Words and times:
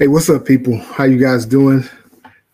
Hey, 0.00 0.08
what's 0.08 0.30
up, 0.30 0.46
people? 0.46 0.78
How 0.78 1.04
you 1.04 1.18
guys 1.18 1.44
doing? 1.44 1.84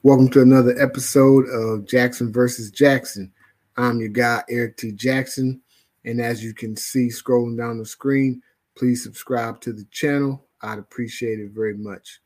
Welcome 0.02 0.28
to 0.30 0.42
another 0.42 0.74
episode 0.82 1.46
of 1.48 1.86
Jackson 1.86 2.32
versus 2.32 2.72
Jackson. 2.72 3.32
I'm 3.76 4.00
your 4.00 4.08
guy, 4.08 4.42
Erik 4.50 4.76
T. 4.76 4.90
Jackson. 4.90 5.62
And 6.04 6.20
as 6.20 6.42
you 6.42 6.52
can 6.52 6.74
see 6.74 7.06
scrolling 7.06 7.56
down 7.56 7.78
the 7.78 7.86
screen, 7.86 8.42
please 8.76 9.04
subscribe 9.04 9.60
to 9.60 9.72
the 9.72 9.84
channel. 9.92 10.48
I'd 10.62 10.80
appreciate 10.80 11.38
it 11.38 11.52
very 11.52 11.76
much. 11.76 12.18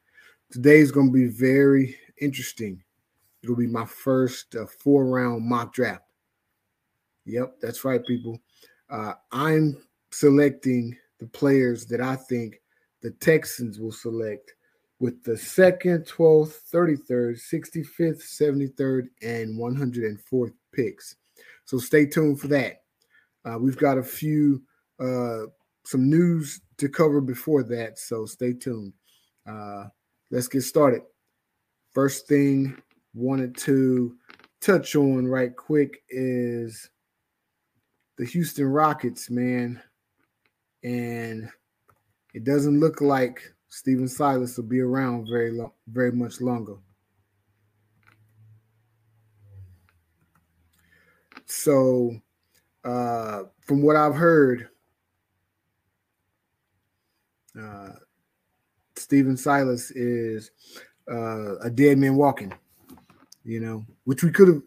Today 0.51 0.79
is 0.79 0.91
going 0.91 1.09
to 1.09 1.13
be 1.13 1.27
very 1.27 1.99
interesting. 2.19 2.83
It'll 3.43 3.57
be 3.57 3.67
my 3.67 3.85
first 3.85 4.55
uh, 4.55 4.65
four 4.65 5.05
round 5.05 5.45
mock 5.45 5.75
draft. 5.75 6.05
Yep, 7.27 7.57
that's 7.61 7.85
right, 7.85 8.03
people. 8.07 8.41
Uh, 8.89 9.13
I'm 9.33 9.77
selecting 10.13 10.97
the 11.19 11.27
players 11.27 11.85
that 11.89 12.01
I 12.01 12.17
think 12.17 12.63
the 13.03 13.11
Texans 13.11 13.79
will 13.79 13.93
select 13.93 14.55
with 15.01 15.25
the 15.25 15.37
second, 15.37 16.07
12th, 16.07 16.71
33rd, 16.71 17.41
65th, 17.53 18.23
73rd, 18.23 19.09
and 19.23 19.59
104th 19.59 20.53
picks. 20.73 21.17
So 21.65 21.79
stay 21.79 22.05
tuned 22.05 22.39
for 22.39 22.49
that. 22.49 22.83
Uh, 23.45 23.59
we've 23.59 23.79
got 23.79 23.97
a 23.97 24.03
few, 24.03 24.63
uh, 25.01 25.47
some 25.87 26.11
news 26.11 26.61
to 26.77 26.89
cover 26.89 27.23
before 27.23 27.63
that. 27.65 27.99
So 27.99 28.27
stay 28.27 28.53
tuned. 28.53 28.93
Uh, 29.49 29.87
let's 30.31 30.49
get 30.49 30.63
started. 30.63 31.03
First 31.95 32.29
thing 32.29 32.77
wanted 33.15 33.57
to 33.57 34.15
touch 34.61 34.95
on 34.95 35.27
right 35.27 35.57
quick 35.57 36.03
is 36.11 36.91
the 38.19 38.27
Houston 38.27 38.67
Rockets, 38.67 39.31
man. 39.31 39.81
And 40.85 41.49
it 42.35 42.45
doesn't 42.45 42.79
look 42.79 43.01
like 43.01 43.55
Stephen 43.71 44.09
Silas 44.09 44.57
will 44.57 44.65
be 44.65 44.81
around 44.81 45.29
very 45.31 45.53
long, 45.53 45.71
very 45.87 46.11
much 46.11 46.41
longer. 46.41 46.75
So, 51.47 52.21
uh, 52.85 53.45
from 53.61 53.83
what 53.83 53.95
I've 53.95 54.17
heard, 54.17 54.69
uh, 57.59 57.91
Stephen 58.97 59.37
Silas 59.37 59.93
is 59.93 60.51
uh, 61.11 61.59
a 61.59 61.71
dead 61.71 61.99
man 61.99 62.17
walking, 62.17 62.53
you 63.45 63.61
know, 63.61 63.87
which 64.05 64.25
we 64.25 64.33
could 64.33 64.49
have 64.49 64.63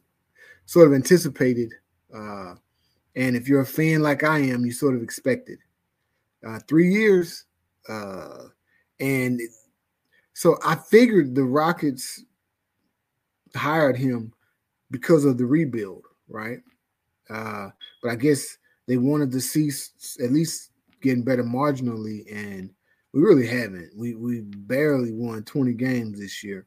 sort 0.65 0.87
of 0.87 0.93
anticipated. 0.93 1.73
Uh, 2.13 2.55
and 3.17 3.35
if 3.35 3.49
you're 3.49 3.61
a 3.61 3.65
fan 3.65 4.01
like 4.01 4.23
I 4.23 4.39
am, 4.39 4.65
you 4.65 4.71
sort 4.71 4.95
of 4.95 5.03
expected. 5.03 5.59
Uh, 6.45 6.59
three 6.67 6.91
years, 6.91 7.45
uh, 7.89 8.45
and 8.99 9.39
so 10.33 10.57
I 10.65 10.75
figured 10.75 11.35
the 11.35 11.43
Rockets 11.43 12.23
hired 13.55 13.97
him 13.97 14.33
because 14.91 15.25
of 15.25 15.37
the 15.37 15.45
rebuild, 15.45 16.05
right? 16.27 16.59
Uh, 17.29 17.69
but 18.01 18.11
I 18.11 18.15
guess 18.15 18.57
they 18.87 18.97
wanted 18.97 19.31
to 19.31 19.41
see 19.41 19.69
at 20.23 20.31
least 20.31 20.71
getting 21.01 21.23
better 21.23 21.43
marginally, 21.43 22.23
and 22.33 22.69
we 23.13 23.21
really 23.21 23.47
haven't. 23.47 23.91
We 23.95 24.15
we 24.15 24.41
barely 24.41 25.11
won 25.11 25.43
20 25.43 25.73
games 25.73 26.19
this 26.19 26.43
year, 26.43 26.65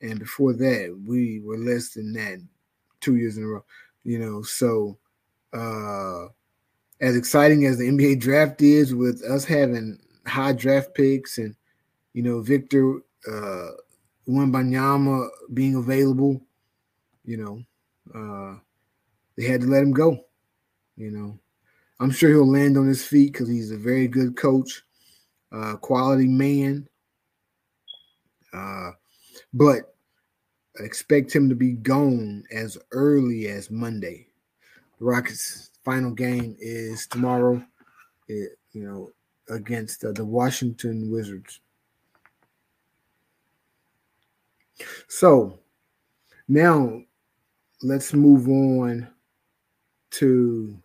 and 0.00 0.18
before 0.18 0.52
that, 0.54 0.98
we 1.06 1.40
were 1.40 1.58
less 1.58 1.90
than 1.90 2.12
that 2.14 2.38
two 3.00 3.16
years 3.16 3.36
in 3.36 3.44
a 3.44 3.46
row. 3.46 3.64
You 4.04 4.18
know, 4.18 4.42
so 4.42 4.98
uh, 5.52 6.26
as 7.00 7.16
exciting 7.16 7.66
as 7.66 7.78
the 7.78 7.88
NBA 7.88 8.20
draft 8.20 8.62
is, 8.62 8.94
with 8.94 9.22
us 9.22 9.44
having 9.44 9.98
high 10.26 10.52
draft 10.52 10.94
picks 10.94 11.38
and 11.38 11.54
you 12.12 12.22
know, 12.22 12.40
Victor 12.40 13.00
uh 13.30 13.70
Wembanyama 14.28 15.28
being 15.54 15.76
available, 15.76 16.40
you 17.24 17.36
know, 17.36 17.62
uh 18.14 18.58
they 19.36 19.44
had 19.44 19.60
to 19.62 19.66
let 19.68 19.82
him 19.82 19.92
go. 19.92 20.24
You 20.96 21.12
know, 21.12 21.38
I'm 22.00 22.10
sure 22.10 22.30
he'll 22.30 22.50
land 22.50 22.76
on 22.76 22.88
his 22.88 23.04
feet 23.04 23.32
because 23.32 23.48
he's 23.48 23.70
a 23.70 23.76
very 23.76 24.08
good 24.08 24.36
coach, 24.36 24.82
uh, 25.52 25.76
quality 25.76 26.26
man. 26.26 26.88
Uh, 28.52 28.90
but 29.52 29.94
expect 30.80 31.34
him 31.34 31.48
to 31.48 31.54
be 31.54 31.72
gone 31.72 32.44
as 32.52 32.78
early 32.92 33.46
as 33.46 33.70
Monday. 33.70 34.26
The 34.98 35.04
Rockets' 35.04 35.70
final 35.84 36.10
game 36.10 36.56
is 36.58 37.06
tomorrow. 37.06 37.64
It, 38.26 38.58
you 38.72 38.84
know, 38.84 39.10
against 39.54 40.04
uh, 40.04 40.12
the 40.12 40.24
Washington 40.24 41.10
Wizards. 41.10 41.60
So 45.08 45.58
now 46.48 47.02
let's 47.82 48.12
move 48.12 48.48
on 48.48 49.08
to 50.12 50.82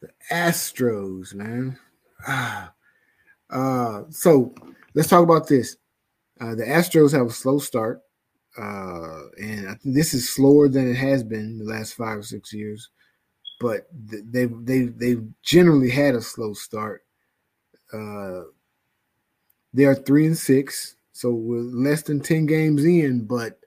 the 0.00 0.10
Astros, 0.30 1.34
man. 1.34 1.78
Ah, 2.26 2.72
uh, 3.50 4.02
so 4.10 4.54
let's 4.94 5.08
talk 5.08 5.22
about 5.22 5.48
this. 5.48 5.76
Uh, 6.40 6.54
the 6.54 6.64
Astros 6.64 7.12
have 7.12 7.26
a 7.26 7.30
slow 7.30 7.58
start, 7.58 8.00
uh, 8.58 9.20
and 9.40 9.78
this 9.84 10.14
is 10.14 10.34
slower 10.34 10.68
than 10.68 10.90
it 10.90 10.96
has 10.96 11.22
been 11.22 11.58
the 11.58 11.64
last 11.64 11.94
five 11.94 12.18
or 12.18 12.22
six 12.22 12.52
years. 12.52 12.90
But 13.60 13.86
they've 13.92 14.52
they've 14.64 14.98
they've 14.98 15.24
generally 15.42 15.90
had 15.90 16.14
a 16.14 16.20
slow 16.20 16.54
start. 16.54 17.04
Uh, 17.92 18.42
they 19.72 19.84
are 19.84 19.94
three 19.94 20.26
and 20.26 20.36
six. 20.36 20.96
So 21.14 21.30
we're 21.30 21.60
less 21.60 22.02
than 22.02 22.18
10 22.18 22.46
games 22.46 22.84
in, 22.84 23.24
but 23.24 23.60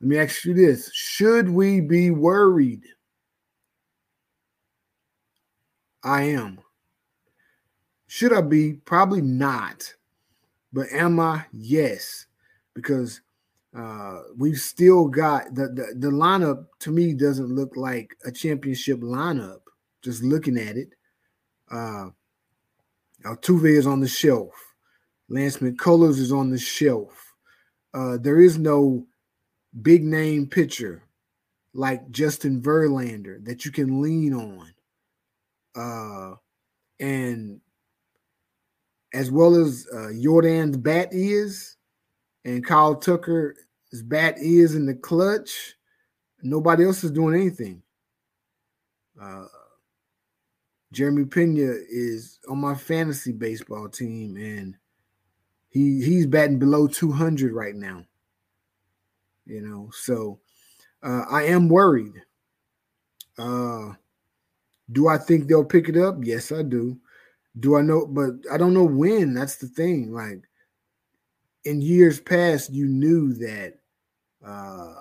let 0.00 0.08
me 0.08 0.18
ask 0.18 0.44
you 0.44 0.54
this. 0.54 0.88
Should 0.94 1.50
we 1.50 1.80
be 1.80 2.12
worried? 2.12 2.84
I 6.04 6.22
am. 6.22 6.60
Should 8.06 8.32
I 8.32 8.40
be? 8.40 8.74
Probably 8.74 9.20
not. 9.20 9.92
But 10.72 10.86
am 10.92 11.18
I? 11.18 11.44
Yes. 11.52 12.26
Because 12.72 13.20
uh, 13.76 14.20
we've 14.38 14.58
still 14.58 15.08
got 15.08 15.52
the, 15.54 15.68
the 15.68 15.94
the 15.96 16.08
lineup 16.08 16.66
to 16.80 16.92
me 16.92 17.14
doesn't 17.14 17.54
look 17.54 17.76
like 17.76 18.16
a 18.24 18.30
championship 18.30 19.00
lineup. 19.00 19.60
Just 20.02 20.22
looking 20.22 20.56
at 20.56 20.76
it. 20.76 20.90
Uh 21.70 22.10
Altuve 23.24 23.76
is 23.76 23.86
on 23.86 24.00
the 24.00 24.08
shelf. 24.08 24.69
Lance 25.30 25.58
McCullers 25.58 26.18
is 26.18 26.32
on 26.32 26.50
the 26.50 26.58
shelf. 26.58 27.34
Uh, 27.94 28.18
there 28.18 28.40
is 28.40 28.58
no 28.58 29.06
big 29.80 30.02
name 30.04 30.46
pitcher 30.46 31.04
like 31.72 32.10
Justin 32.10 32.60
Verlander 32.60 33.42
that 33.44 33.64
you 33.64 33.70
can 33.70 34.02
lean 34.02 34.34
on. 34.34 34.74
Uh, 35.76 36.34
and 36.98 37.60
as 39.14 39.30
well 39.30 39.54
as 39.54 39.86
uh, 39.92 40.08
Yordan's 40.12 40.76
bat 40.76 41.08
is, 41.12 41.76
and 42.44 42.66
Kyle 42.66 42.96
Tucker's 42.96 43.56
bat 44.04 44.34
is 44.38 44.74
in 44.74 44.84
the 44.84 44.94
clutch, 44.94 45.76
nobody 46.42 46.84
else 46.84 47.04
is 47.04 47.12
doing 47.12 47.40
anything. 47.40 47.82
Uh, 49.20 49.46
Jeremy 50.92 51.24
Pena 51.24 51.72
is 51.88 52.40
on 52.48 52.58
my 52.58 52.74
fantasy 52.74 53.32
baseball 53.32 53.88
team, 53.88 54.36
and 54.36 54.76
he 55.70 56.02
he's 56.02 56.26
batting 56.26 56.58
below 56.58 56.86
200 56.86 57.52
right 57.52 57.74
now. 57.74 58.04
You 59.46 59.62
know, 59.62 59.90
so 59.92 60.40
uh, 61.02 61.24
I 61.30 61.44
am 61.44 61.68
worried. 61.68 62.22
Uh, 63.38 63.94
do 64.92 65.08
I 65.08 65.16
think 65.16 65.46
they'll 65.46 65.64
pick 65.64 65.88
it 65.88 65.96
up? 65.96 66.16
Yes, 66.22 66.52
I 66.52 66.62
do. 66.62 66.98
Do 67.58 67.76
I 67.76 67.82
know? 67.82 68.06
But 68.06 68.34
I 68.52 68.58
don't 68.58 68.74
know 68.74 68.84
when. 68.84 69.32
That's 69.34 69.56
the 69.56 69.68
thing. 69.68 70.12
Like 70.12 70.42
in 71.64 71.80
years 71.80 72.20
past, 72.20 72.72
you 72.72 72.86
knew 72.86 73.32
that 73.34 73.74
uh, 74.44 74.94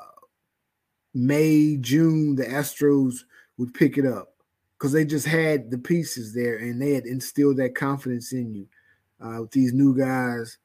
May, 1.14 1.78
June, 1.78 2.36
the 2.36 2.46
Astros 2.46 3.16
would 3.58 3.74
pick 3.74 3.98
it 3.98 4.06
up 4.06 4.34
because 4.78 4.92
they 4.92 5.06
just 5.06 5.26
had 5.26 5.72
the 5.72 5.78
pieces 5.78 6.34
there 6.34 6.58
and 6.58 6.82
they 6.82 6.94
had 6.94 7.06
instilled 7.06 7.58
that 7.58 7.76
confidence 7.76 8.32
in 8.32 8.54
you 8.54 8.68
uh, 9.24 9.42
with 9.42 9.52
these 9.52 9.74
new 9.74 9.98
guys. 9.98 10.58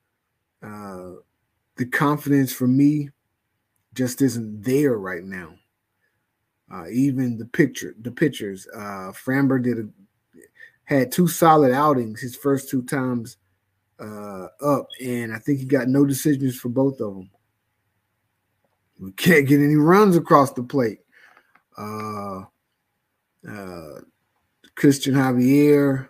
Uh, 0.63 1.13
the 1.77 1.87
confidence 1.87 2.53
for 2.53 2.67
me 2.67 3.11
just 3.95 4.23
isn't 4.23 4.63
there 4.63 4.97
right 4.99 5.25
now. 5.25 5.55
Uh, 6.73 6.89
even 6.89 7.37
the 7.37 7.45
picture, 7.45 7.95
the 8.01 8.11
pitchers, 8.11 8.67
uh, 8.75 9.13
Framber 9.13 9.63
did 9.63 9.79
a, 9.79 9.89
had 10.85 11.13
two 11.13 11.29
solid 11.29 11.73
outings 11.73 12.21
his 12.21 12.37
first 12.37 12.69
two 12.69 12.83
times 12.83 13.37
uh, 14.01 14.47
up, 14.65 14.89
and 15.03 15.33
I 15.33 15.39
think 15.39 15.59
he 15.59 15.67
got 15.67 15.89
no 15.89 16.05
decisions 16.05 16.57
for 16.57 16.69
both 16.69 17.01
of 17.01 17.15
them. 17.15 17.31
We 18.99 19.13
can't 19.13 19.47
get 19.47 19.61
any 19.61 19.77
runs 19.77 20.17
across 20.17 20.53
the 20.53 20.63
plate. 20.63 21.01
Uh, 21.77 22.43
uh, 23.49 24.01
Cristian 24.77 25.15
Javier, 25.15 26.09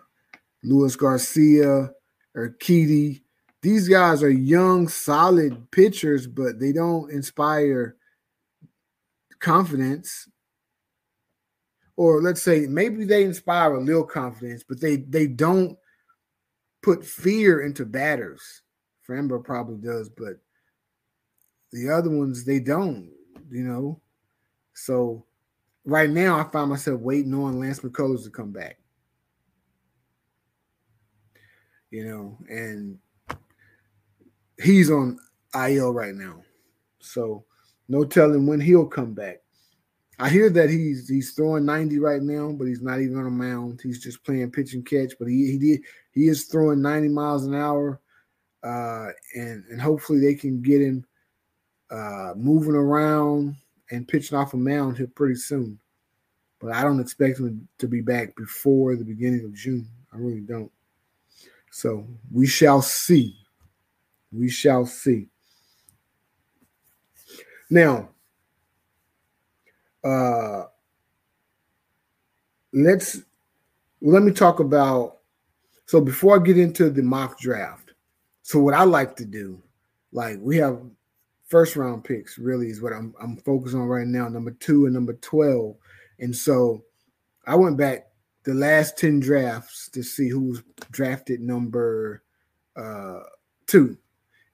Luis 0.63 0.95
Garcia, 0.95 1.91
Urquidy 2.35 3.21
these 3.65 3.89
guys 3.89 4.21
are 4.21 4.29
young, 4.29 4.87
solid 4.87 5.71
pitchers, 5.71 6.27
but 6.27 6.59
they 6.59 6.71
don't 6.71 7.09
inspire 7.09 7.95
confidence. 9.39 10.29
Or 11.97 12.21
let's 12.21 12.43
say 12.43 12.67
maybe 12.67 13.05
they 13.05 13.23
inspire 13.23 13.73
a 13.73 13.81
little 13.81 14.03
confidence, 14.03 14.63
but 14.63 14.79
they 14.79 14.97
they 14.97 15.25
don't 15.25 15.79
put 16.83 17.03
fear 17.03 17.61
into 17.61 17.85
batters. 17.85 18.61
Framber 19.09 19.43
probably 19.43 19.77
does, 19.77 20.09
but 20.09 20.37
the 21.71 21.89
other 21.89 22.11
ones 22.11 22.45
they 22.45 22.59
don't, 22.59 23.09
you 23.49 23.63
know. 23.63 23.99
So 24.75 25.25
right 25.85 26.11
now 26.11 26.37
I 26.39 26.43
find 26.43 26.69
myself 26.69 27.01
waiting 27.01 27.33
on 27.33 27.59
Lance 27.59 27.79
McCullers 27.79 28.25
to 28.25 28.29
come 28.29 28.51
back. 28.51 28.77
You 31.95 32.03
know, 32.03 32.37
and 32.49 32.99
he's 34.61 34.91
on 34.91 35.17
IL 35.53 35.93
right 35.93 36.13
now. 36.13 36.41
So 36.99 37.45
no 37.87 38.03
telling 38.03 38.45
when 38.45 38.59
he'll 38.59 38.85
come 38.85 39.13
back. 39.13 39.37
I 40.19 40.27
hear 40.27 40.49
that 40.49 40.69
he's 40.69 41.07
he's 41.07 41.31
throwing 41.31 41.63
90 41.63 41.99
right 41.99 42.21
now, 42.21 42.51
but 42.51 42.67
he's 42.67 42.81
not 42.81 42.99
even 42.99 43.17
on 43.17 43.27
a 43.27 43.31
mound. 43.31 43.79
He's 43.81 44.03
just 44.03 44.25
playing 44.25 44.51
pitch 44.51 44.73
and 44.73 44.85
catch, 44.85 45.13
but 45.17 45.29
he 45.29 45.51
he 45.51 45.57
did 45.57 45.81
he 46.11 46.27
is 46.27 46.43
throwing 46.47 46.81
90 46.81 47.07
miles 47.07 47.45
an 47.45 47.55
hour. 47.55 48.01
Uh, 48.61 49.11
and 49.35 49.63
and 49.69 49.79
hopefully 49.79 50.19
they 50.19 50.35
can 50.35 50.61
get 50.61 50.81
him 50.81 51.05
uh, 51.91 52.33
moving 52.35 52.75
around 52.75 53.55
and 53.91 54.05
pitching 54.05 54.37
off 54.37 54.53
a 54.53 54.57
mound 54.57 54.97
here 54.97 55.07
pretty 55.15 55.35
soon. 55.35 55.79
But 56.59 56.73
I 56.73 56.83
don't 56.83 56.99
expect 56.99 57.39
him 57.39 57.69
to 57.77 57.87
be 57.87 58.01
back 58.01 58.35
before 58.35 58.97
the 58.97 59.05
beginning 59.05 59.45
of 59.45 59.53
June. 59.53 59.87
I 60.13 60.17
really 60.17 60.41
don't. 60.41 60.71
So 61.75 62.07
we 62.31 62.47
shall 62.47 62.81
see. 62.81 63.35
We 64.31 64.49
shall 64.49 64.85
see. 64.85 65.27
Now, 67.69 68.11
uh, 70.01 70.67
let's 72.71 73.19
let 74.01 74.23
me 74.23 74.31
talk 74.31 74.61
about. 74.61 75.17
So 75.85 75.99
before 75.99 76.39
I 76.39 76.43
get 76.45 76.57
into 76.57 76.89
the 76.89 77.03
mock 77.03 77.39
draft, 77.39 77.91
so 78.41 78.61
what 78.61 78.73
I 78.73 78.85
like 78.85 79.17
to 79.17 79.25
do, 79.25 79.61
like 80.13 80.37
we 80.39 80.55
have 80.55 80.79
first 81.45 81.75
round 81.75 82.05
picks, 82.05 82.37
really 82.37 82.69
is 82.69 82.81
what 82.81 82.93
I'm 82.93 83.13
I'm 83.21 83.35
focused 83.35 83.75
on 83.75 83.81
right 83.81 84.07
now, 84.07 84.29
number 84.29 84.51
two 84.51 84.85
and 84.85 84.93
number 84.93 85.15
twelve, 85.15 85.75
and 86.19 86.33
so 86.33 86.85
I 87.45 87.55
went 87.55 87.75
back 87.75 88.07
the 88.45 88.53
last 88.53 88.97
ten 88.97 89.19
drafts 89.19 89.89
to 89.89 90.03
see 90.03 90.29
who 90.29 90.39
was 90.39 90.61
drafted 90.91 91.41
number 91.41 92.23
uh, 92.75 93.21
two. 93.67 93.97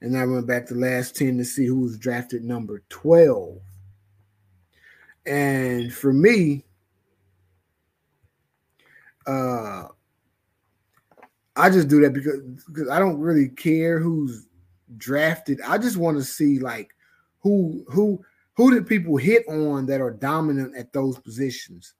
And 0.01 0.17
I 0.17 0.25
went 0.25 0.47
back 0.47 0.67
the 0.67 0.75
last 0.75 1.15
10 1.15 1.37
to 1.37 1.45
see 1.45 1.65
who 1.65 1.81
was 1.81 1.97
drafted 1.97 2.43
number 2.43 2.83
12. 2.89 3.59
And 5.25 5.93
for 5.93 6.11
me, 6.11 6.65
uh 9.27 9.87
I 11.55 11.69
just 11.69 11.89
do 11.89 12.01
that 12.01 12.13
because, 12.13 12.41
because 12.65 12.89
I 12.89 12.97
don't 12.97 13.19
really 13.19 13.49
care 13.49 13.99
who's 13.99 14.47
drafted. 14.97 15.59
I 15.61 15.77
just 15.77 15.97
want 15.97 16.17
to 16.17 16.23
see 16.23 16.59
like 16.59 16.95
who 17.39 17.85
who 17.89 18.23
who 18.53 18.71
did 18.71 18.87
people 18.87 19.17
hit 19.17 19.47
on 19.47 19.85
that 19.87 20.01
are 20.01 20.11
dominant 20.11 20.75
at 20.75 20.93
those 20.93 21.19
positions. 21.19 21.93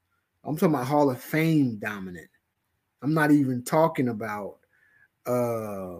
I'm 0.43 0.55
talking 0.55 0.73
about 0.73 0.87
Hall 0.87 1.09
of 1.11 1.21
Fame 1.21 1.77
dominant. 1.77 2.29
I'm 3.01 3.13
not 3.13 3.31
even 3.31 3.63
talking 3.63 4.09
about 4.09 4.57
uh 5.25 6.00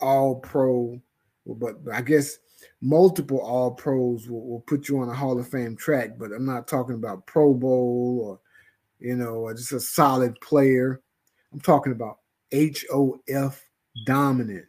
all 0.00 0.36
pro, 0.36 1.00
but 1.46 1.76
I 1.92 2.00
guess 2.00 2.38
multiple 2.80 3.40
all 3.40 3.72
pros 3.72 4.28
will, 4.28 4.46
will, 4.46 4.60
put 4.60 4.88
you 4.88 5.00
on 5.00 5.08
a 5.08 5.14
Hall 5.14 5.38
of 5.38 5.48
Fame 5.48 5.76
track. 5.76 6.18
But 6.18 6.32
I'm 6.32 6.46
not 6.46 6.68
talking 6.68 6.94
about 6.94 7.26
Pro 7.26 7.54
Bowl 7.54 8.20
or, 8.24 8.40
you 8.98 9.16
know, 9.16 9.52
just 9.52 9.72
a 9.72 9.80
solid 9.80 10.40
player. 10.40 11.00
I'm 11.52 11.60
talking 11.60 11.92
about 11.92 12.18
HOF 12.52 13.62
dominant. 14.06 14.68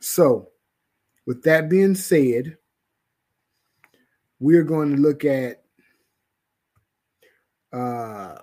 So, 0.00 0.50
with 1.26 1.42
that 1.42 1.68
being 1.68 1.94
said, 1.94 2.56
we're 4.40 4.64
going 4.64 4.94
to 4.94 5.02
look 5.02 5.24
at 5.24 5.62
uh, 7.72 8.36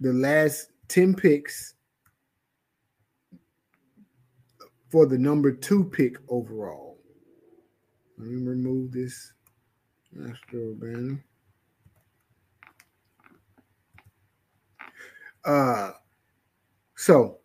the 0.00 0.12
last 0.12 0.70
10 0.88 1.14
picks 1.14 1.74
for 4.90 5.06
the 5.06 5.18
number 5.18 5.52
two 5.52 5.84
pick 5.84 6.16
overall. 6.28 6.98
Let 8.16 8.28
me 8.28 8.46
remove 8.46 8.92
this 8.92 9.32
Astro 10.14 10.74
banner. 10.74 11.24
Uh, 15.44 15.92
so, 16.96 17.38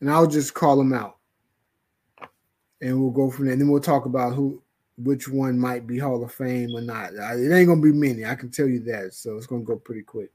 and 0.00 0.10
I'll 0.10 0.26
just 0.26 0.54
call 0.54 0.76
them 0.76 0.92
out, 0.92 1.16
and 2.80 3.00
we'll 3.00 3.10
go 3.10 3.30
from 3.30 3.44
there. 3.46 3.52
And 3.52 3.60
then 3.60 3.68
we'll 3.68 3.80
talk 3.80 4.06
about 4.06 4.34
who, 4.34 4.62
which 4.96 5.28
one 5.28 5.58
might 5.58 5.86
be 5.86 5.98
Hall 5.98 6.24
of 6.24 6.32
Fame 6.32 6.74
or 6.74 6.80
not. 6.80 7.12
It 7.12 7.52
ain't 7.52 7.68
gonna 7.68 7.80
be 7.80 7.92
many, 7.92 8.24
I 8.24 8.34
can 8.34 8.50
tell 8.50 8.66
you 8.66 8.80
that. 8.84 9.14
So 9.14 9.36
it's 9.36 9.46
gonna 9.46 9.64
go 9.64 9.76
pretty 9.76 10.02
quick. 10.02 10.32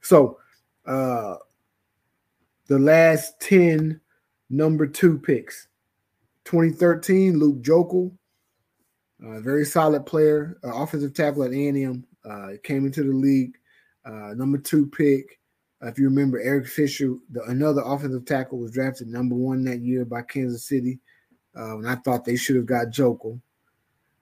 So, 0.00 0.38
uh, 0.86 1.36
the 2.68 2.78
last 2.78 3.40
ten 3.40 4.00
number 4.50 4.86
two 4.86 5.18
picks. 5.18 5.68
2013, 6.44 7.38
Luke 7.38 7.62
Joeckel, 7.62 8.12
uh, 9.24 9.40
very 9.40 9.64
solid 9.64 10.04
player, 10.04 10.58
uh, 10.64 10.74
offensive 10.74 11.14
tackle 11.14 11.44
at 11.44 11.52
A&M. 11.52 12.04
Uh, 12.24 12.48
came 12.62 12.86
into 12.86 13.02
the 13.02 13.12
league, 13.12 13.56
uh, 14.04 14.32
number 14.34 14.58
two 14.58 14.86
pick. 14.86 15.38
Uh, 15.82 15.88
if 15.88 15.98
you 15.98 16.04
remember, 16.04 16.40
Eric 16.40 16.66
Fisher, 16.66 17.14
the, 17.30 17.42
another 17.44 17.82
offensive 17.84 18.24
tackle, 18.24 18.58
was 18.58 18.72
drafted 18.72 19.08
number 19.08 19.34
one 19.34 19.64
that 19.64 19.80
year 19.80 20.04
by 20.04 20.22
Kansas 20.22 20.64
City. 20.64 20.98
Uh, 21.56 21.78
and 21.78 21.88
I 21.88 21.96
thought 21.96 22.24
they 22.24 22.36
should 22.36 22.56
have 22.56 22.66
got 22.66 22.88
Joeckel. 22.88 23.40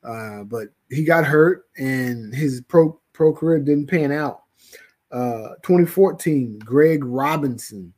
but 0.03 0.69
he 0.91 1.05
got 1.05 1.25
hurt, 1.25 1.67
and 1.77 2.35
his 2.35 2.63
pro 2.63 2.99
pro 3.13 3.33
career 3.33 3.61
didn't 3.61 3.87
pan 3.87 4.13
out. 4.13 4.43
2014, 5.13 6.59
Greg 6.61 7.05
Robinson, 7.05 7.93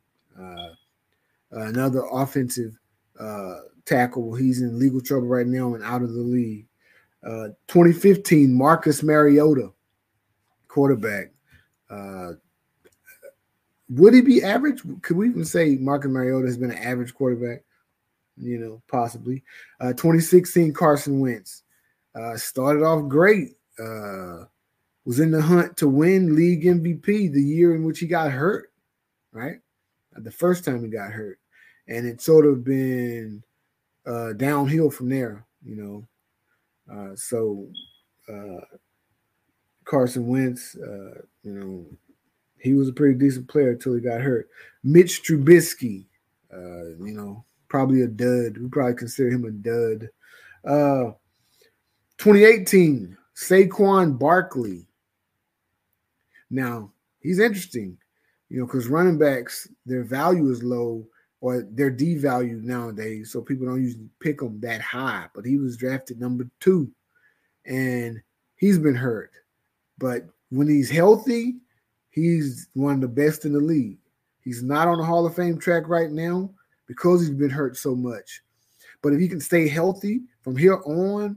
another 1.51 2.03
offensive 2.11 2.77
uh, 3.19 3.55
tackle. 3.85 4.35
He's 4.35 4.61
in 4.61 4.79
legal 4.79 5.01
trouble 5.01 5.27
right 5.27 5.47
now 5.47 5.75
and 5.75 5.83
out 5.83 6.01
of 6.01 6.13
the 6.13 6.21
league. 6.21 6.67
Uh, 7.25 7.49
2015, 7.67 8.53
Marcus 8.53 9.03
Mariota, 9.03 9.71
quarterback. 10.67 11.31
Uh, 11.89 12.33
would 13.89 14.13
he 14.13 14.21
be 14.21 14.43
average? 14.43 14.81
Could 15.01 15.17
we 15.17 15.29
even 15.29 15.45
say 15.45 15.77
Marcus 15.77 16.09
Mariota 16.09 16.47
has 16.47 16.57
been 16.57 16.71
an 16.71 16.77
average 16.77 17.13
quarterback? 17.13 17.63
You 18.35 18.57
know, 18.57 18.81
possibly. 18.87 19.43
Uh, 19.79 19.93
2016, 19.93 20.73
Carson 20.73 21.19
Wentz 21.19 21.63
uh, 22.15 22.35
started 22.35 22.83
off 22.83 23.07
great. 23.07 23.55
Was 25.05 25.19
in 25.19 25.31
the 25.31 25.41
hunt 25.41 25.75
to 25.77 25.87
win 25.87 26.35
league 26.35 26.63
MVP 26.63 27.33
the 27.33 27.41
year 27.41 27.75
in 27.75 27.83
which 27.83 27.99
he 27.99 28.07
got 28.07 28.31
hurt, 28.31 28.71
right? 29.33 29.57
The 30.15 30.31
first 30.31 30.63
time 30.63 30.83
he 30.83 30.89
got 30.89 31.11
hurt 31.11 31.39
and 31.87 32.07
it's 32.07 32.25
sort 32.25 32.45
of 32.45 32.63
been 32.63 33.43
uh, 34.05 34.33
downhill 34.33 34.89
from 34.89 35.09
there, 35.09 35.45
you 35.63 35.75
know. 35.75 36.07
Uh, 36.91 37.15
so 37.15 37.67
uh, 38.29 38.61
Carson 39.85 40.27
Wentz, 40.27 40.75
uh, 40.75 41.21
you 41.43 41.53
know, 41.53 41.85
he 42.57 42.73
was 42.73 42.87
a 42.87 42.93
pretty 42.93 43.17
decent 43.17 43.47
player 43.47 43.71
until 43.71 43.93
he 43.93 43.99
got 43.99 44.21
hurt. 44.21 44.47
Mitch 44.83 45.23
Trubisky, 45.23 46.05
uh, 46.53 46.95
you 47.03 47.13
know, 47.13 47.43
probably 47.67 48.01
a 48.01 48.07
dud. 48.07 48.57
We 48.57 48.69
probably 48.69 48.95
consider 48.95 49.29
him 49.29 49.45
a 49.45 49.51
dud. 49.51 50.09
Uh, 50.63 51.11
2018, 52.17 53.17
Saquon 53.35 54.17
Barkley. 54.17 54.87
Now 56.53 56.91
he's 57.19 57.39
interesting, 57.39 57.97
you 58.49 58.59
know, 58.59 58.67
because 58.67 58.87
running 58.87 59.17
backs 59.17 59.67
their 59.87 60.03
value 60.03 60.51
is 60.51 60.61
low 60.61 61.07
or 61.41 61.67
they're 61.71 61.91
devalued 61.91 62.61
nowadays, 62.61 63.31
so 63.31 63.41
people 63.41 63.65
don't 63.65 63.81
usually 63.81 64.07
pick 64.21 64.39
them 64.39 64.61
that 64.61 64.79
high. 64.79 65.25
But 65.33 65.45
he 65.45 65.57
was 65.57 65.75
drafted 65.75 66.21
number 66.21 66.47
two, 66.59 66.89
and 67.65 68.21
he's 68.55 68.77
been 68.77 68.95
hurt. 68.95 69.31
But 69.97 70.27
when 70.51 70.69
he's 70.69 70.91
healthy, 70.91 71.55
he's 72.11 72.69
one 72.75 72.93
of 72.93 73.01
the 73.01 73.07
best 73.07 73.45
in 73.45 73.53
the 73.53 73.59
league. 73.59 73.97
He's 74.41 74.61
not 74.61 74.87
on 74.87 74.99
the 74.99 75.05
Hall 75.05 75.25
of 75.25 75.35
Fame 75.35 75.57
track 75.57 75.89
right 75.89 76.11
now 76.11 76.51
because 76.87 77.21
he's 77.21 77.31
been 77.31 77.49
hurt 77.49 77.77
so 77.77 77.95
much. 77.95 78.41
But 79.01 79.13
if 79.13 79.19
he 79.19 79.27
can 79.27 79.41
stay 79.41 79.67
healthy 79.67 80.21
from 80.43 80.55
here 80.55 80.81
on 80.85 81.35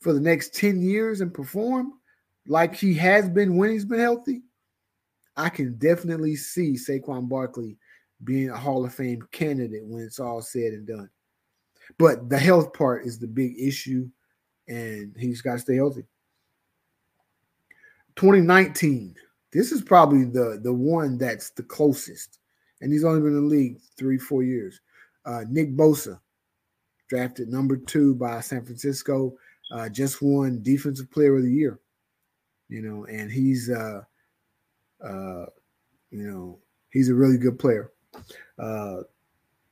for 0.00 0.12
the 0.12 0.20
next 0.20 0.54
10 0.54 0.82
years 0.82 1.22
and 1.22 1.32
perform 1.32 1.94
like 2.46 2.74
he 2.74 2.94
has 2.94 3.28
been 3.28 3.56
when 3.56 3.70
he's 3.70 3.84
been 3.84 4.00
healthy, 4.00 4.42
I 5.36 5.48
can 5.48 5.76
definitely 5.78 6.36
see 6.36 6.74
Saquon 6.74 7.28
Barkley 7.28 7.76
being 8.22 8.50
a 8.50 8.56
Hall 8.56 8.84
of 8.84 8.94
Fame 8.94 9.22
candidate 9.32 9.84
when 9.84 10.02
it's 10.02 10.20
all 10.20 10.40
said 10.40 10.72
and 10.72 10.86
done. 10.86 11.10
But 11.98 12.28
the 12.28 12.38
health 12.38 12.72
part 12.72 13.04
is 13.04 13.18
the 13.18 13.26
big 13.26 13.54
issue, 13.58 14.08
and 14.68 15.14
he's 15.18 15.42
got 15.42 15.54
to 15.54 15.58
stay 15.58 15.76
healthy. 15.76 16.04
2019. 18.16 19.14
This 19.52 19.70
is 19.70 19.82
probably 19.82 20.24
the 20.24 20.60
the 20.62 20.72
one 20.72 21.16
that's 21.16 21.50
the 21.50 21.62
closest, 21.62 22.38
and 22.80 22.92
he's 22.92 23.04
only 23.04 23.20
been 23.20 23.36
in 23.36 23.48
the 23.48 23.54
league 23.54 23.78
three 23.96 24.18
four 24.18 24.42
years. 24.42 24.80
Uh, 25.24 25.44
Nick 25.48 25.76
Bosa, 25.76 26.18
drafted 27.08 27.48
number 27.48 27.76
two 27.76 28.14
by 28.16 28.40
San 28.40 28.64
Francisco, 28.64 29.34
uh, 29.70 29.88
just 29.88 30.20
won 30.20 30.60
Defensive 30.62 31.10
Player 31.10 31.36
of 31.36 31.44
the 31.44 31.52
Year. 31.52 31.78
You 32.74 32.82
know, 32.82 33.04
and 33.04 33.30
he's 33.30 33.70
uh, 33.70 34.02
uh, 35.00 35.46
you 36.10 36.28
know 36.28 36.58
he's 36.90 37.08
a 37.08 37.14
really 37.14 37.38
good 37.38 37.56
player. 37.56 37.92
Uh, 38.58 39.02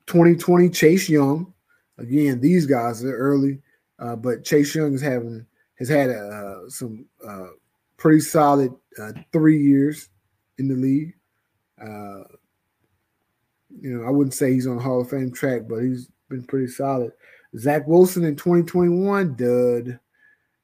2020 0.06 0.68
Chase 0.68 1.09
Young, 1.09 1.52
again 1.99 2.40
these 2.40 2.64
guys 2.64 3.02
are 3.04 3.16
early, 3.16 3.61
uh, 3.99 4.14
but 4.14 4.44
Chase 4.44 4.73
Young 4.76 4.94
is 4.94 5.00
having 5.00 5.44
has 5.80 5.88
had 5.88 6.11
uh, 6.11 6.68
some 6.68 7.04
uh, 7.26 7.49
pretty 7.97 8.21
solid 8.21 8.73
uh, 9.00 9.11
three 9.32 9.61
years 9.61 10.09
in 10.59 10.68
the 10.68 10.76
league. 10.76 11.12
Uh, 11.80 12.23
you 13.80 13.99
know, 13.99 14.06
I 14.06 14.11
wouldn't 14.11 14.35
say 14.35 14.52
he's 14.52 14.68
on 14.68 14.78
Hall 14.78 15.00
of 15.00 15.11
Fame 15.11 15.32
track, 15.32 15.62
but 15.68 15.78
he's 15.78 16.09
been 16.28 16.44
pretty 16.44 16.68
solid. 16.68 17.11
Zach 17.59 17.85
Wilson 17.88 18.23
in 18.23 18.37
2021, 18.37 19.35
dud. 19.35 19.99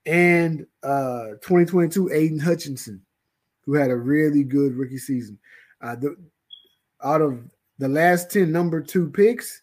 And 0.09 0.67
uh, 0.83 1.33
2022, 1.43 2.11
Aidan 2.11 2.39
Hutchinson, 2.39 3.03
who 3.67 3.75
had 3.75 3.91
a 3.91 3.97
really 3.97 4.43
good 4.43 4.75
rookie 4.75 4.97
season. 4.97 5.39
Uh, 5.83 5.97
the, 5.97 6.17
out 7.05 7.21
of 7.21 7.45
the 7.79 7.89
last 7.89 8.31
10 8.31 8.51
number 8.51 8.81
two 8.81 9.11
picks, 9.11 9.61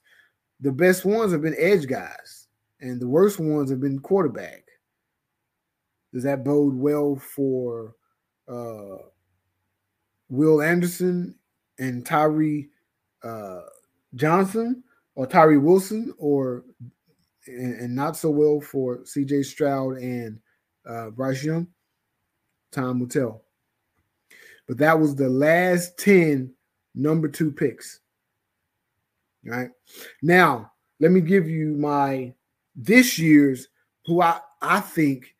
the 0.60 0.72
best 0.72 1.04
ones 1.04 1.32
have 1.32 1.42
been 1.42 1.56
edge 1.58 1.88
guys, 1.88 2.48
and 2.80 3.02
the 3.02 3.08
worst 3.08 3.40
ones 3.40 3.72
have 3.72 3.82
been 3.82 3.98
quarterback. 3.98 4.64
Does 6.14 6.22
that 6.24 6.46
bode 6.46 6.76
well 6.76 7.16
for 7.16 7.96
uh, 8.48 8.98
Will 10.30 10.62
Anderson 10.62 11.34
and 11.80 12.06
Tyree 12.06 12.70
uh, 13.24 13.62
Johnson 14.14 14.84
or 15.16 15.26
Tyree 15.26 15.58
Wilson, 15.58 16.14
or 16.20 16.64
and, 17.48 17.80
and, 17.80 17.96
not 17.96 18.18
so 18.18 18.30
well 18.30 18.60
for 18.60 19.06
C.J. 19.06 19.44
Stroud 19.44 19.98
and 19.98 20.40
uh, 20.88 21.10
Bryce 21.10 21.44
Young? 21.44 21.68
Time 22.72 23.00
will 23.00 23.08
tell. 23.08 23.44
But 24.68 24.78
that 24.80 25.00
was 25.00 25.16
the 25.16 25.30
last 25.30 25.98
ten 25.98 26.54
number 26.94 27.28
two 27.28 27.52
picks. 27.52 28.00
All 29.46 29.58
right. 29.58 29.70
Now, 30.22 30.72
let 31.00 31.12
me 31.12 31.22
give 31.22 31.48
you 31.50 31.76
my 31.76 32.34
this 32.76 33.20
year's 33.20 33.68
who 34.06 34.22
I, 34.22 34.40
I 34.62 34.80
think 34.80 35.36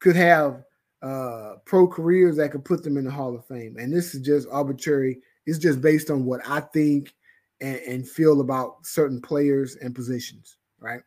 could 0.00 0.16
have 0.16 0.62
uh, 1.02 1.54
pro 1.64 1.86
careers 1.86 2.36
that 2.36 2.50
could 2.52 2.64
put 2.64 2.82
them 2.82 2.96
in 2.96 3.04
the 3.04 3.10
Hall 3.10 3.34
of 3.34 3.46
Fame. 3.46 3.76
And 3.78 3.92
this 3.92 4.14
is 4.14 4.20
just 4.20 4.48
arbitrary. 4.50 5.18
It's 5.46 5.58
just 5.58 5.80
based 5.80 6.10
on 6.10 6.24
what 6.24 6.40
I 6.46 6.60
think 6.60 7.14
and, 7.60 7.78
and 7.78 8.08
feel 8.08 8.40
about 8.40 8.84
certain 8.86 9.20
players 9.20 9.76
and 9.76 9.94
positions, 9.94 10.57
right? 10.80 11.00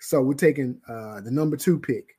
So 0.00 0.22
we're 0.22 0.34
taking 0.34 0.80
uh, 0.88 1.20
the 1.20 1.30
number 1.30 1.56
two 1.56 1.78
pick. 1.78 2.16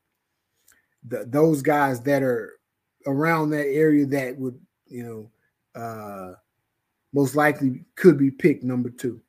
The, 1.08 1.26
those 1.28 1.62
guys 1.62 2.02
that 2.02 2.22
are 2.22 2.60
around 3.08 3.50
that 3.52 3.68
area 3.68 4.06
that 4.06 4.38
would, 4.38 4.60
you 4.88 5.04
know, 5.04 5.82
uh, 5.82 6.34
most 7.14 7.36
likely 7.36 7.84
could 7.96 8.18
be 8.18 8.32
picked 8.32 8.64
number 8.64 8.90
two. 8.90 9.22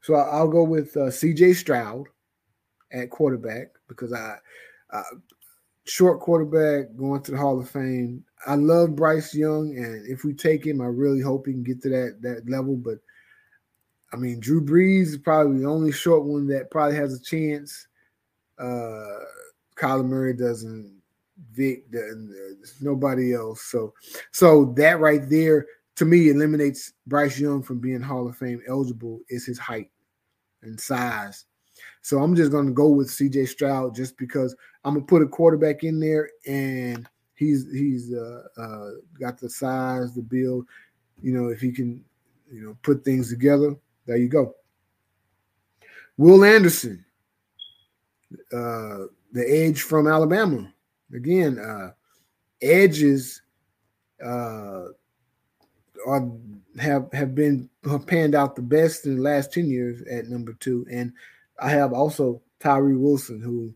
So 0.00 0.14
I'll 0.14 0.48
go 0.48 0.64
with 0.64 0.96
uh, 0.96 1.10
C.J. 1.10 1.54
Stroud 1.54 2.06
at 2.92 3.10
quarterback 3.10 3.68
because 3.88 4.12
I, 4.12 4.36
uh, 4.92 5.02
short 5.84 6.20
quarterback 6.20 6.94
going 6.96 7.22
to 7.22 7.30
the 7.32 7.36
Hall 7.36 7.58
of 7.58 7.68
Fame. 7.68 8.24
I 8.46 8.54
love 8.54 8.96
Bryce 8.96 9.34
Young, 9.34 9.76
and 9.76 10.06
if 10.06 10.24
we 10.24 10.34
take 10.34 10.66
him, 10.66 10.80
I 10.80 10.86
really 10.86 11.20
hope 11.20 11.46
he 11.46 11.52
can 11.52 11.62
get 11.62 11.82
to 11.82 11.88
that 11.90 12.18
that 12.22 12.48
level. 12.48 12.76
But 12.76 12.98
I 14.12 14.16
mean, 14.16 14.40
Drew 14.40 14.64
Brees 14.64 15.08
is 15.08 15.18
probably 15.18 15.60
the 15.60 15.68
only 15.68 15.92
short 15.92 16.24
one 16.24 16.46
that 16.48 16.70
probably 16.70 16.96
has 16.96 17.14
a 17.14 17.22
chance. 17.22 17.86
Uh, 18.58 19.20
Kyler 19.76 20.04
Murray 20.04 20.34
doesn't. 20.34 21.00
Vic, 21.52 21.90
doesn't, 21.90 22.34
nobody 22.80 23.34
else. 23.34 23.62
So, 23.62 23.92
so 24.30 24.72
that 24.76 25.00
right 25.00 25.28
there 25.28 25.66
to 25.96 26.04
me 26.04 26.30
eliminates 26.30 26.92
Bryce 27.06 27.38
Young 27.38 27.62
from 27.62 27.78
being 27.78 28.00
Hall 28.00 28.28
of 28.28 28.36
Fame 28.36 28.62
eligible. 28.68 29.20
Is 29.28 29.44
his 29.44 29.58
height 29.58 29.90
and 30.62 30.80
size. 30.80 31.46
So 32.02 32.22
I'm 32.22 32.34
just 32.34 32.50
going 32.50 32.66
to 32.66 32.72
go 32.72 32.88
with 32.88 33.08
CJ 33.08 33.48
Stroud 33.48 33.94
just 33.94 34.16
because 34.16 34.54
I'm 34.84 34.94
gonna 34.94 35.06
put 35.06 35.22
a 35.22 35.26
quarterback 35.26 35.84
in 35.84 36.00
there, 36.00 36.30
and 36.46 37.08
he's 37.34 37.70
he's 37.70 38.12
uh, 38.12 38.42
uh, 38.56 38.90
got 39.18 39.38
the 39.38 39.48
size, 39.48 40.14
the 40.14 40.22
build. 40.22 40.66
You 41.20 41.32
know, 41.32 41.48
if 41.48 41.60
he 41.60 41.70
can, 41.70 42.04
you 42.52 42.62
know, 42.62 42.76
put 42.82 43.04
things 43.04 43.28
together, 43.30 43.76
there 44.06 44.16
you 44.16 44.28
go. 44.28 44.54
Will 46.16 46.44
Anderson, 46.44 47.04
uh, 48.52 49.06
the 49.32 49.44
edge 49.48 49.82
from 49.82 50.06
Alabama. 50.06 50.72
Again, 51.14 51.58
uh, 51.58 51.92
edges 52.60 53.42
uh, 54.24 54.86
are 56.06 56.28
have 56.78 57.12
have 57.12 57.34
been 57.34 57.68
panned 58.06 58.34
out 58.34 58.56
the 58.56 58.62
best 58.62 59.06
in 59.06 59.16
the 59.16 59.22
last 59.22 59.52
10 59.52 59.66
years 59.66 60.02
at 60.10 60.28
number 60.28 60.54
two. 60.54 60.86
And 60.90 61.12
I 61.60 61.70
have 61.70 61.92
also 61.92 62.40
Tyree 62.60 62.96
Wilson, 62.96 63.40
who 63.40 63.74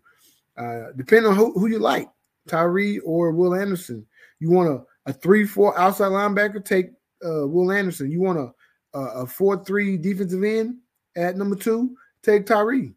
uh, 0.56 0.92
depending 0.96 1.30
on 1.30 1.36
who, 1.36 1.52
who 1.52 1.68
you 1.68 1.78
like, 1.78 2.08
Tyree 2.48 2.98
or 3.00 3.32
Will 3.32 3.54
Anderson. 3.54 4.06
You 4.38 4.50
want 4.50 4.68
a, 4.70 5.10
a 5.10 5.12
three 5.12 5.46
four 5.46 5.78
outside 5.78 6.12
linebacker? 6.12 6.64
Take 6.64 6.90
uh, 7.24 7.46
Will 7.46 7.72
Anderson. 7.72 8.10
You 8.10 8.20
want 8.20 8.38
a, 8.38 8.52
a, 8.98 9.26
four 9.26 9.64
three 9.64 9.96
defensive 9.96 10.42
end 10.42 10.78
at 11.16 11.36
number 11.36 11.56
two? 11.56 11.96
Take 12.22 12.46
Tyree. 12.46 12.94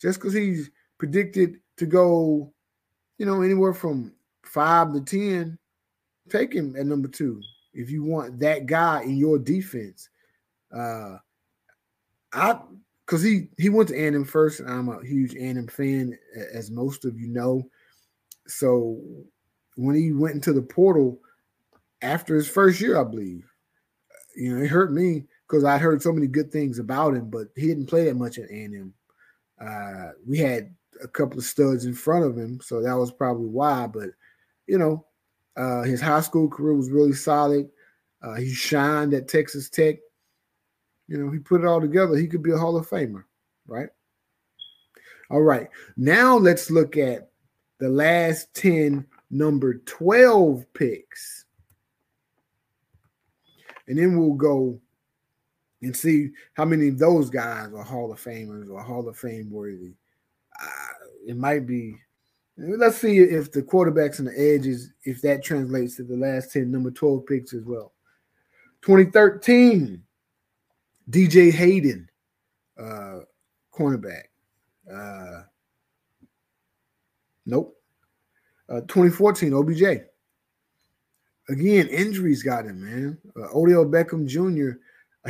Just 0.00 0.20
because 0.20 0.34
he's 0.34 0.70
predicted 0.98 1.60
to 1.76 1.86
go, 1.86 2.52
you 3.18 3.26
know, 3.26 3.42
anywhere 3.42 3.74
from 3.74 4.12
five 4.44 4.92
to 4.92 5.00
ten, 5.00 5.58
take 6.28 6.52
him 6.52 6.76
at 6.76 6.86
number 6.86 7.08
two 7.08 7.40
if 7.72 7.90
you 7.90 8.02
want 8.02 8.40
that 8.40 8.66
guy 8.66 9.02
in 9.02 9.16
your 9.16 9.38
defense. 9.38 10.08
Uh, 10.74 11.16
I 12.32 12.60
because 13.06 13.22
he 13.22 13.48
he 13.56 13.70
went 13.70 13.88
to 13.88 13.94
A&M 13.94 14.24
first, 14.24 14.60
and 14.60 14.68
I'm 14.68 14.88
a 14.88 15.02
huge 15.04 15.34
A&M 15.34 15.66
fan, 15.68 16.18
as 16.52 16.70
most 16.70 17.04
of 17.04 17.18
you 17.18 17.28
know. 17.28 17.62
So 18.46 19.00
when 19.76 19.96
he 19.96 20.12
went 20.12 20.34
into 20.34 20.52
the 20.52 20.62
portal 20.62 21.20
after 22.02 22.34
his 22.34 22.48
first 22.48 22.80
year, 22.80 23.00
I 23.00 23.04
believe, 23.04 23.50
you 24.38 24.56
know, 24.56 24.62
it 24.62 24.68
hurt 24.68 24.92
me 24.92 25.24
because 25.46 25.64
I 25.64 25.78
heard 25.78 26.02
so 26.02 26.12
many 26.12 26.26
good 26.26 26.52
things 26.52 26.78
about 26.78 27.14
him, 27.14 27.30
but 27.30 27.48
he 27.56 27.66
didn't 27.66 27.86
play 27.86 28.04
that 28.04 28.16
much 28.16 28.38
at 28.38 28.50
A&M. 28.50 28.92
Uh, 29.60 30.10
we 30.26 30.38
had 30.38 30.74
a 31.02 31.08
couple 31.08 31.38
of 31.38 31.44
studs 31.44 31.84
in 31.84 31.94
front 31.94 32.24
of 32.24 32.36
him, 32.36 32.60
so 32.62 32.82
that 32.82 32.96
was 32.96 33.12
probably 33.12 33.48
why. 33.48 33.86
But 33.86 34.10
you 34.66 34.78
know, 34.78 35.04
uh, 35.56 35.82
his 35.82 36.00
high 36.00 36.20
school 36.20 36.48
career 36.48 36.74
was 36.74 36.90
really 36.90 37.14
solid. 37.14 37.68
Uh, 38.22 38.34
he 38.34 38.52
shined 38.52 39.14
at 39.14 39.28
Texas 39.28 39.68
Tech 39.68 39.98
you 41.08 41.16
know, 41.16 41.32
he 41.32 41.38
put 41.38 41.62
it 41.62 41.66
all 41.66 41.80
together. 41.80 42.14
He 42.14 42.28
could 42.28 42.42
be 42.42 42.52
a 42.52 42.58
Hall 42.58 42.76
of 42.76 42.88
Famer, 42.88 43.24
right? 43.66 43.88
All 45.30 45.40
right. 45.40 45.68
Now 45.96 46.36
let's 46.36 46.70
look 46.70 46.96
at 46.96 47.30
the 47.80 47.88
last 47.88 48.52
10 48.54 49.06
number 49.30 49.78
12 49.78 50.66
picks. 50.74 51.46
And 53.88 53.98
then 53.98 54.18
we'll 54.18 54.34
go 54.34 54.78
and 55.82 55.96
see 55.96 56.30
how 56.54 56.64
many 56.64 56.88
of 56.88 56.98
those 56.98 57.30
guys 57.30 57.72
are 57.74 57.82
Hall 57.82 58.12
of 58.12 58.22
Famers 58.22 58.70
or 58.70 58.82
Hall 58.82 59.08
of 59.08 59.16
Fame 59.18 59.50
worthy. 59.50 59.94
Uh, 60.60 61.06
it 61.26 61.36
might 61.36 61.66
be. 61.66 61.96
Let's 62.56 62.96
see 62.96 63.18
if 63.18 63.52
the 63.52 63.62
quarterbacks 63.62 64.18
and 64.18 64.28
the 64.28 64.32
edges, 64.32 64.92
if 65.04 65.22
that 65.22 65.44
translates 65.44 65.96
to 65.96 66.02
the 66.02 66.16
last 66.16 66.52
10 66.52 66.70
number 66.70 66.90
12 66.90 67.24
picks 67.24 67.54
as 67.54 67.62
well. 67.62 67.92
2013, 68.82 70.02
DJ 71.08 71.52
Hayden, 71.52 72.08
uh, 72.78 73.20
cornerback. 73.72 74.24
Uh, 74.92 75.42
nope. 77.46 77.76
Uh, 78.68 78.80
2014 78.82 79.54
OBJ. 79.54 79.82
Again, 81.48 81.88
injuries 81.88 82.42
got 82.42 82.66
him, 82.66 82.84
man. 82.84 83.18
Uh, 83.36 83.48
Odell 83.56 83.86
Beckham 83.86 84.26
Jr. 84.26 84.78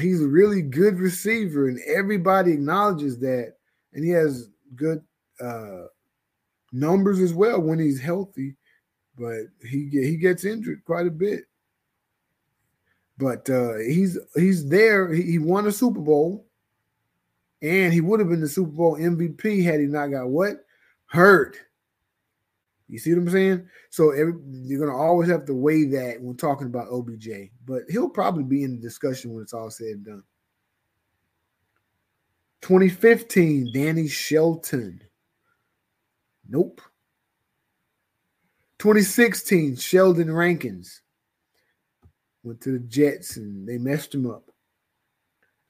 He's 0.01 0.21
a 0.21 0.29
really 0.29 0.63
good 0.63 0.99
receiver, 0.99 1.69
and 1.69 1.81
everybody 1.87 2.53
acknowledges 2.53 3.19
that. 3.21 3.55
And 3.93 4.05
he 4.05 4.11
has 4.11 4.49
good 4.75 5.03
uh, 5.41 5.85
numbers 6.73 7.21
as 7.21 7.33
well 7.33 7.61
when 7.61 7.79
he's 7.79 8.01
healthy, 8.01 8.57
but 9.17 9.43
he 9.63 9.89
he 9.91 10.17
gets 10.17 10.45
injured 10.45 10.85
quite 10.85 11.07
a 11.07 11.11
bit. 11.11 11.45
But 13.17 13.49
uh, 13.49 13.77
he's 13.79 14.19
he's 14.35 14.69
there. 14.69 15.13
He, 15.13 15.23
he 15.23 15.39
won 15.39 15.67
a 15.67 15.73
Super 15.73 16.01
Bowl, 16.01 16.47
and 17.63 17.93
he 17.93 18.01
would 18.01 18.21
have 18.21 18.29
been 18.29 18.41
the 18.41 18.49
Super 18.49 18.71
Bowl 18.71 18.97
MVP 18.97 19.65
had 19.65 19.81
he 19.81 19.87
not 19.87 20.09
got 20.09 20.29
what 20.29 20.65
hurt. 21.07 21.57
You 22.89 22.99
see 22.99 23.13
what 23.13 23.21
I'm 23.21 23.31
saying? 23.31 23.69
So 23.91 24.11
every, 24.11 24.35
you're 24.47 24.85
gonna 24.85 24.99
always 24.99 25.29
have 25.29 25.45
to 25.47 25.55
weigh 25.55 25.85
that 25.87 26.21
when 26.21 26.37
talking 26.37 26.67
about 26.67 26.89
OBJ, 26.91 27.51
but 27.67 27.83
he'll 27.91 28.09
probably 28.09 28.45
be 28.45 28.65
in 28.65 28.77
the 28.77 28.83
discussion 28.83 29.33
when 29.33 29.43
it's 29.43 29.53
all 29.53 29.71
said 29.71 29.89
and 29.89 30.05
done. 30.05 30.23
2015, 32.63 33.73
Danny 33.73 34.09
Shelton. 34.09 35.03
Nope. 36.49 36.81
2016, 38.79 39.77
Sheldon 39.77 40.33
Rankins 40.33 41.03
went 42.43 42.61
to 42.63 42.73
the 42.73 42.79
Jets 42.79 43.37
and 43.37 43.69
they 43.69 43.77
messed 43.77 44.15
him 44.15 44.31
up. 44.31 44.51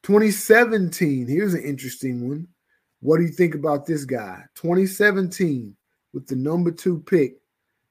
2017, 0.05 1.27
here's 1.27 1.55
an 1.55 1.63
interesting 1.63 2.29
one. 2.29 2.47
What 3.01 3.19
do 3.19 3.25
you 3.25 3.33
think 3.33 3.55
about 3.55 3.87
this 3.87 4.05
guy? 4.05 4.43
2017, 4.55 5.77
with 6.13 6.27
the 6.27 6.37
number 6.37 6.71
two 6.71 7.01
pick, 7.01 7.39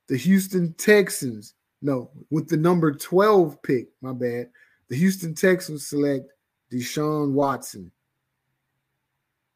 the 0.07 0.17
Houston 0.17 0.73
Texans. 0.73 1.53
No, 1.81 2.09
with 2.31 2.47
the 2.47 2.57
number 2.57 2.91
12 2.91 3.61
pick, 3.61 3.89
my 4.01 4.11
bad. 4.11 4.49
The 4.89 4.95
Houston 4.95 5.35
Texans 5.35 5.87
select 5.87 6.31
Deshaun 6.71 7.33
Watson. 7.33 7.91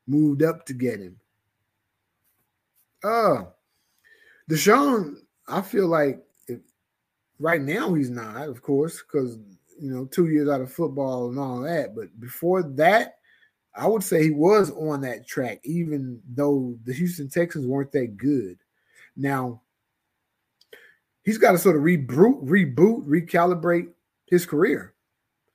Moved 0.08 0.44
up 0.44 0.66
to 0.68 0.74
get 0.74 1.00
him. 1.00 1.18
Uh 3.04 3.44
Deshaun, 4.50 5.16
I 5.48 5.62
feel 5.62 5.88
like 5.88 6.22
if, 6.48 6.60
right 7.40 7.62
now 7.62 7.94
he's 7.94 8.10
not, 8.10 8.48
of 8.48 8.62
course, 8.62 9.02
because 9.02 9.38
you 9.80 9.92
know, 9.92 10.06
two 10.06 10.28
years 10.28 10.48
out 10.48 10.62
of 10.62 10.72
football 10.72 11.30
and 11.30 11.40
all 11.40 11.62
that. 11.62 11.96
But 11.96 12.20
before 12.20 12.62
that, 12.62 13.16
I 13.76 13.88
would 13.88 14.04
say 14.04 14.24
he 14.24 14.32
was 14.32 14.72
on 14.72 15.02
that 15.02 15.28
track, 15.28 15.60
even 15.64 16.22
though 16.28 16.78
the 16.84 16.94
Houston 16.94 17.30
Texans 17.30 17.66
weren't 17.66 17.92
that 17.94 18.18
good. 18.18 18.58
Now, 19.16 19.62
he's 21.24 21.38
got 21.38 21.54
to 21.54 21.58
sort 21.58 21.78
of 21.78 21.84
reboot, 21.84 22.46
reboot, 22.46 23.06
recalibrate 23.06 23.90
his 24.28 24.46
career. 24.46 24.94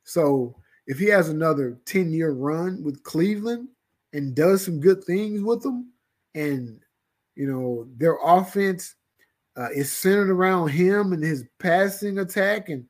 So 0.05 0.57
if 0.87 0.99
he 0.99 1.07
has 1.07 1.29
another 1.29 1.79
10 1.85 2.13
year 2.13 2.33
run 2.33 2.83
with 2.83 3.03
Cleveland 3.03 3.69
and 4.13 4.35
does 4.35 4.65
some 4.65 4.81
good 4.81 5.05
things 5.05 5.43
with 5.43 5.63
them, 5.63 5.93
and 6.35 6.81
you 7.35 7.47
know, 7.47 7.87
their 7.97 8.19
offense 8.25 8.95
uh, 9.57 9.69
is 9.75 9.93
centered 9.93 10.31
around 10.31 10.69
him 10.69 11.13
and 11.13 11.23
his 11.23 11.45
passing 11.59 12.19
attack, 12.19 12.69
and 12.69 12.87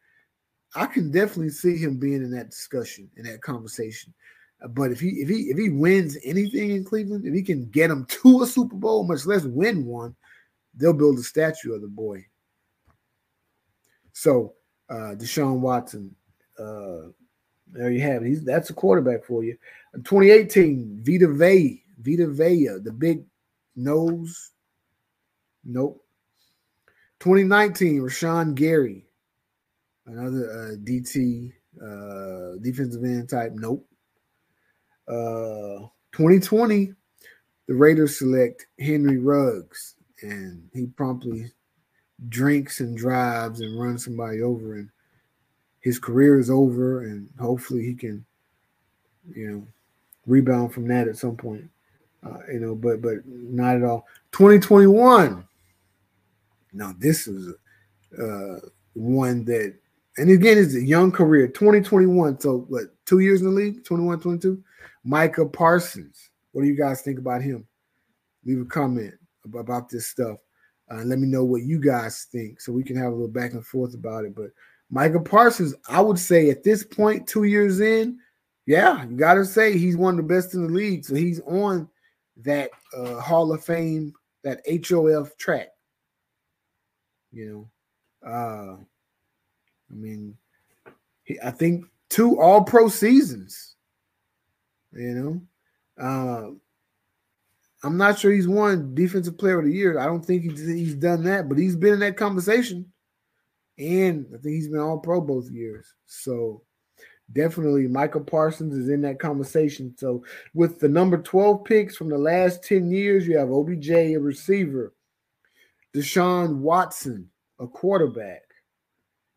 I 0.75 0.87
can 0.87 1.11
definitely 1.11 1.51
see 1.51 1.77
him 1.77 1.99
being 1.99 2.23
in 2.23 2.31
that 2.33 2.51
discussion, 2.51 3.11
in 3.17 3.25
that 3.25 3.43
conversation. 3.43 4.15
But 4.71 4.91
if 4.91 5.01
he 5.01 5.09
if 5.09 5.29
he 5.29 5.51
if 5.51 5.59
he 5.59 5.69
wins 5.69 6.17
anything 6.25 6.71
in 6.71 6.85
Cleveland, 6.85 7.27
if 7.27 7.35
he 7.35 7.43
can 7.43 7.67
get 7.67 7.89
them 7.89 8.07
to 8.07 8.43
a 8.43 8.47
Super 8.47 8.77
Bowl, 8.77 9.05
much 9.05 9.27
less 9.27 9.45
win 9.45 9.85
one, 9.85 10.17
they'll 10.75 10.93
build 10.93 11.19
a 11.19 11.23
statue 11.23 11.75
of 11.75 11.83
the 11.83 11.89
boy. 11.89 12.25
So 14.13 14.55
uh 14.89 15.15
Deshaun 15.17 15.61
Watson, 15.61 16.15
uh 16.59 17.11
there 17.73 17.91
you 17.91 18.01
have 18.01 18.23
it. 18.23 18.29
He's 18.29 18.45
that's 18.45 18.71
a 18.71 18.75
quarterback 18.75 19.25
for 19.25 19.45
you. 19.45 19.57
2018, 19.95 21.01
Vita 21.03 21.29
Vea, 21.29 21.83
Vita 21.99 22.27
Vea, 22.27 22.79
the 22.83 22.93
big 22.93 23.25
nose. 23.75 24.53
Nope. 25.65 26.03
2019, 27.21 28.01
Rashan 28.01 28.55
Gary, 28.55 29.07
another 30.07 30.51
uh, 30.51 30.77
DT, 30.77 31.53
uh, 31.83 32.59
defensive 32.63 33.03
end 33.03 33.29
type. 33.29 33.53
Nope. 33.55 33.87
Uh, 35.09 35.89
2020, 36.13 36.93
the 37.67 37.75
Raiders 37.75 38.19
select 38.19 38.67
Henry 38.79 39.19
Ruggs, 39.19 39.95
and 40.23 40.69
he 40.73 40.87
promptly 40.87 41.53
drinks 42.29 42.81
and 42.81 42.97
drives 42.97 43.61
and 43.61 43.79
runs 43.79 44.05
somebody 44.05 44.43
over, 44.43 44.75
and 44.75 44.89
his 45.81 45.99
career 45.99 46.39
is 46.39 46.51
over, 46.51 47.03
and 47.03 47.29
hopefully 47.39 47.85
he 47.85 47.95
can, 47.95 48.25
you 49.35 49.51
know, 49.51 49.67
rebound 50.27 50.73
from 50.73 50.89
that 50.89 51.09
at 51.09 51.17
some 51.17 51.37
point. 51.37 51.69
Uh, 52.25 52.39
you 52.53 52.59
know, 52.59 52.75
but 52.75 53.01
but 53.01 53.19
not 53.27 53.77
at 53.77 53.85
all. 53.85 54.07
2021. 54.33 55.47
Now 56.73 56.95
this 56.99 57.29
is 57.29 57.55
uh, 58.21 58.59
one 58.95 59.45
that, 59.45 59.75
and 60.17 60.31
again, 60.31 60.59
it's 60.59 60.75
a 60.75 60.83
young 60.83 61.13
career. 61.13 61.47
2021. 61.49 62.41
So 62.41 62.67
what? 62.69 62.85
Two 63.05 63.21
years 63.21 63.41
in 63.41 63.49
the 63.49 63.53
league. 63.53 63.85
21, 63.85 64.21
22. 64.21 64.63
Micah 65.07 65.47
Parsons. 65.47 66.31
What 66.51 66.63
do 66.63 66.69
you 66.69 66.77
guys 66.77 67.01
think 67.01 67.21
about 67.21 67.41
him? 67.41 67.65
Leave 68.45 68.61
a 68.61 68.65
comment 68.65 69.15
about 69.45 69.89
this 69.89 70.07
stuff. 70.07 70.39
Uh, 70.91 70.97
and 70.97 71.09
let 71.09 71.21
me 71.21 71.29
know 71.29 71.45
what 71.45 71.63
you 71.63 71.81
guys 71.81 72.27
think 72.33 72.61
so 72.61 72.73
we 72.73 72.83
can 72.83 72.97
have 72.97 73.13
a 73.13 73.15
little 73.15 73.29
back 73.29 73.53
and 73.53 73.65
forth 73.65 73.95
about 73.95 74.25
it. 74.25 74.35
But 74.35 74.51
Micah 74.91 75.21
Parsons, 75.21 75.75
I 75.89 76.01
would 76.01 76.19
say 76.19 76.51
at 76.51 76.65
this 76.65 76.85
point, 76.85 77.27
two 77.29 77.45
years 77.45 77.79
in, 77.81 78.19
yeah, 78.67 79.05
you 79.05 79.17
got 79.17 79.35
to 79.35 79.45
say 79.45 79.79
he's 79.79 79.97
one 79.97 80.19
of 80.19 80.27
the 80.27 80.35
best 80.35 80.55
in 80.55 80.67
the 80.67 80.73
league. 80.73 81.05
So 81.05 81.15
he's 81.15 81.41
on 81.43 81.89
that 82.39 82.71
uh, 82.97 83.21
Hall 83.21 83.53
of 83.53 83.65
Fame, 83.65 84.13
that 84.43 84.61
HOF 84.69 85.37
track. 85.39 85.69
You 87.31 87.69
know, 88.25 88.29
uh, 88.29 88.77
I 89.91 89.95
mean, 89.95 90.37
he, 91.23 91.39
I 91.45 91.53
think 91.53 91.85
two 92.11 92.41
All 92.41 92.65
Pro 92.65 92.89
seasons. 92.89 93.76
You 94.97 95.43
know, 95.99 96.03
uh, 96.03 96.51
I'm 97.87 97.97
not 97.97 98.19
sure 98.19 98.33
he's 98.33 98.49
won 98.49 98.95
Defensive 98.95 99.39
Player 99.39 99.59
of 99.59 99.67
the 99.67 99.73
Year. 99.73 99.99
I 99.99 100.07
don't 100.07 100.25
think 100.25 100.43
he's, 100.43 100.95
done 100.95 101.25
that, 101.25 101.49
but 101.49 101.59
he's 101.59 101.77
been 101.77 101.95
in 101.95 102.01
that 102.01 102.17
conversation, 102.17 102.91
and 103.79 104.27
I 104.35 104.39
think 104.39 104.55
he's 104.55 104.69
been 104.69 104.81
All 104.81 104.99
Pro 104.99 105.21
both 105.21 105.51
years. 105.51 105.95
So 106.07 106.63
definitely, 107.33 107.87
Michael 107.87 108.23
Parsons 108.23 108.75
is 108.75 108.89
in 108.89 109.03
that 109.03 109.21
conversation. 109.21 109.95
So 109.99 110.25
with 110.55 110.81
the 110.81 110.89
number 110.89 111.19
12 111.19 111.65
picks 111.65 111.97
from 111.97 112.09
the 112.09 112.19
last 112.19 112.65
10 112.65 112.91
years, 112.91 113.27
you 113.27 113.37
have 113.39 113.51
OBJ, 113.51 113.91
a 113.91 114.17
receiver, 114.17 114.95
Deshaun 115.95 116.57
Watson, 116.57 117.31
a 117.61 117.67
quarterback, 117.67 118.43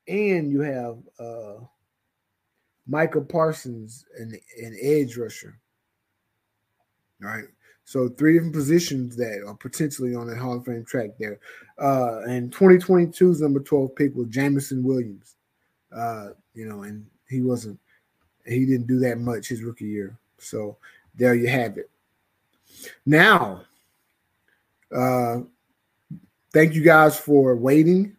and 0.08 0.50
you 0.50 0.62
have 0.62 0.98
uh, 1.20 1.64
Michael 2.90 3.24
Parsons, 3.24 4.06
an, 4.18 4.38
an 4.58 4.78
edge 4.82 5.16
rusher. 5.16 5.60
Right. 7.22 7.46
So 7.86 8.10
three 8.10 8.34
different 8.34 8.54
positions 8.54 9.16
that 9.16 9.44
are 9.46 9.54
potentially 9.54 10.16
on 10.16 10.28
the 10.28 10.36
Hall 10.36 10.58
of 10.58 10.66
Fame 10.66 10.86
track 10.86 11.12
there. 11.20 11.40
Uh, 11.80 12.22
and 12.28 12.52
2022's 12.52 13.42
number 13.42 13.60
12 13.60 13.96
pick 13.96 14.16
was 14.16 14.28
Jameson 14.28 14.84
Williams. 14.84 15.36
Uh, 15.96 16.30
you 16.54 16.66
know, 16.68 16.84
and 16.84 17.06
he 17.30 17.42
wasn't, 17.42 17.80
he 18.46 18.66
didn't 18.66 18.88
do 18.88 19.00
that 19.00 19.20
much 19.20 19.48
his 19.48 19.64
rookie 19.64 19.86
year. 19.86 20.18
So 20.40 20.78
there 21.16 21.36
you 21.36 21.48
have 21.48 21.78
it. 21.78 21.90
Now, 23.06 23.62
uh, 24.96 25.40
thank 26.54 26.74
you 26.74 26.84
guys 26.84 27.20
for 27.20 27.56
waiting. 27.56 28.16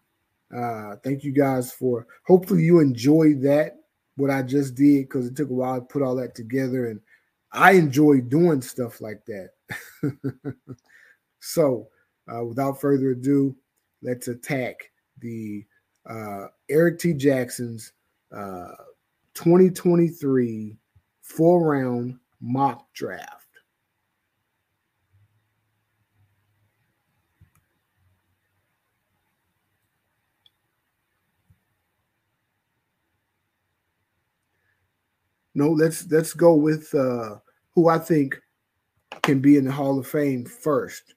Uh, 0.54 0.96
thank 1.02 1.22
you 1.22 1.33
guys 1.33 1.72
for 1.72 2.06
hopefully 2.24 2.64
you 2.64 2.80
enjoyed 2.80 3.40
that 3.42 3.79
what 4.20 4.30
I 4.30 4.42
just 4.42 4.74
did 4.74 5.09
because 5.09 5.26
it 5.26 5.37
took 5.37 5.50
a 5.50 5.54
while 5.54 5.76
to 5.76 5.87
put 5.87 6.02
all 6.02 6.14
that 6.16 6.35
together 6.35 6.88
and 6.88 7.00
I 7.52 7.72
enjoy 7.72 8.20
doing 8.20 8.62
stuff 8.62 9.00
like 9.00 9.24
that. 9.26 9.50
so, 11.40 11.88
uh, 12.33 12.44
without 12.44 12.80
further 12.80 13.11
ado, 13.11 13.56
let's 14.02 14.28
attack 14.28 14.90
the 15.18 15.64
uh, 16.09 16.46
Erik 16.68 16.98
T. 16.98 17.12
Jackson's 17.12 17.92
uh, 18.33 18.74
2023 19.35 20.76
four 21.22 21.68
round 21.72 22.18
mock 22.40 22.92
draft. 22.94 23.39
No, 35.60 35.68
let's 35.72 36.10
let's 36.10 36.32
go 36.32 36.54
with 36.54 36.94
uh, 36.94 37.36
who 37.74 37.90
I 37.90 37.98
think 37.98 38.40
can 39.22 39.40
be 39.40 39.58
in 39.58 39.66
the 39.66 39.70
Hall 39.70 39.98
of 39.98 40.06
Fame 40.06 40.46
first. 40.46 41.12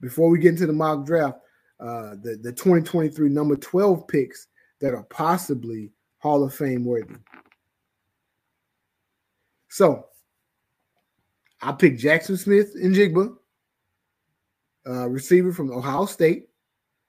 Before 0.00 0.28
we 0.28 0.40
get 0.40 0.54
into 0.54 0.66
the 0.66 0.72
mock 0.72 1.06
draft, 1.06 1.38
uh, 1.78 2.16
the 2.20 2.36
the 2.42 2.50
2023 2.50 3.28
number 3.28 3.54
12 3.54 4.08
picks 4.08 4.48
that 4.80 4.92
are 4.92 5.04
possibly 5.04 5.92
Hall 6.18 6.42
of 6.42 6.52
Fame 6.52 6.84
worthy. 6.84 7.14
So 9.68 10.06
I 11.62 11.70
picked 11.70 12.02
Jaxon 12.02 12.36
Smith-Njigba, 12.36 13.36
uh, 14.88 15.08
receiver 15.08 15.52
from 15.52 15.70
Ohio 15.70 16.06
State. 16.06 16.48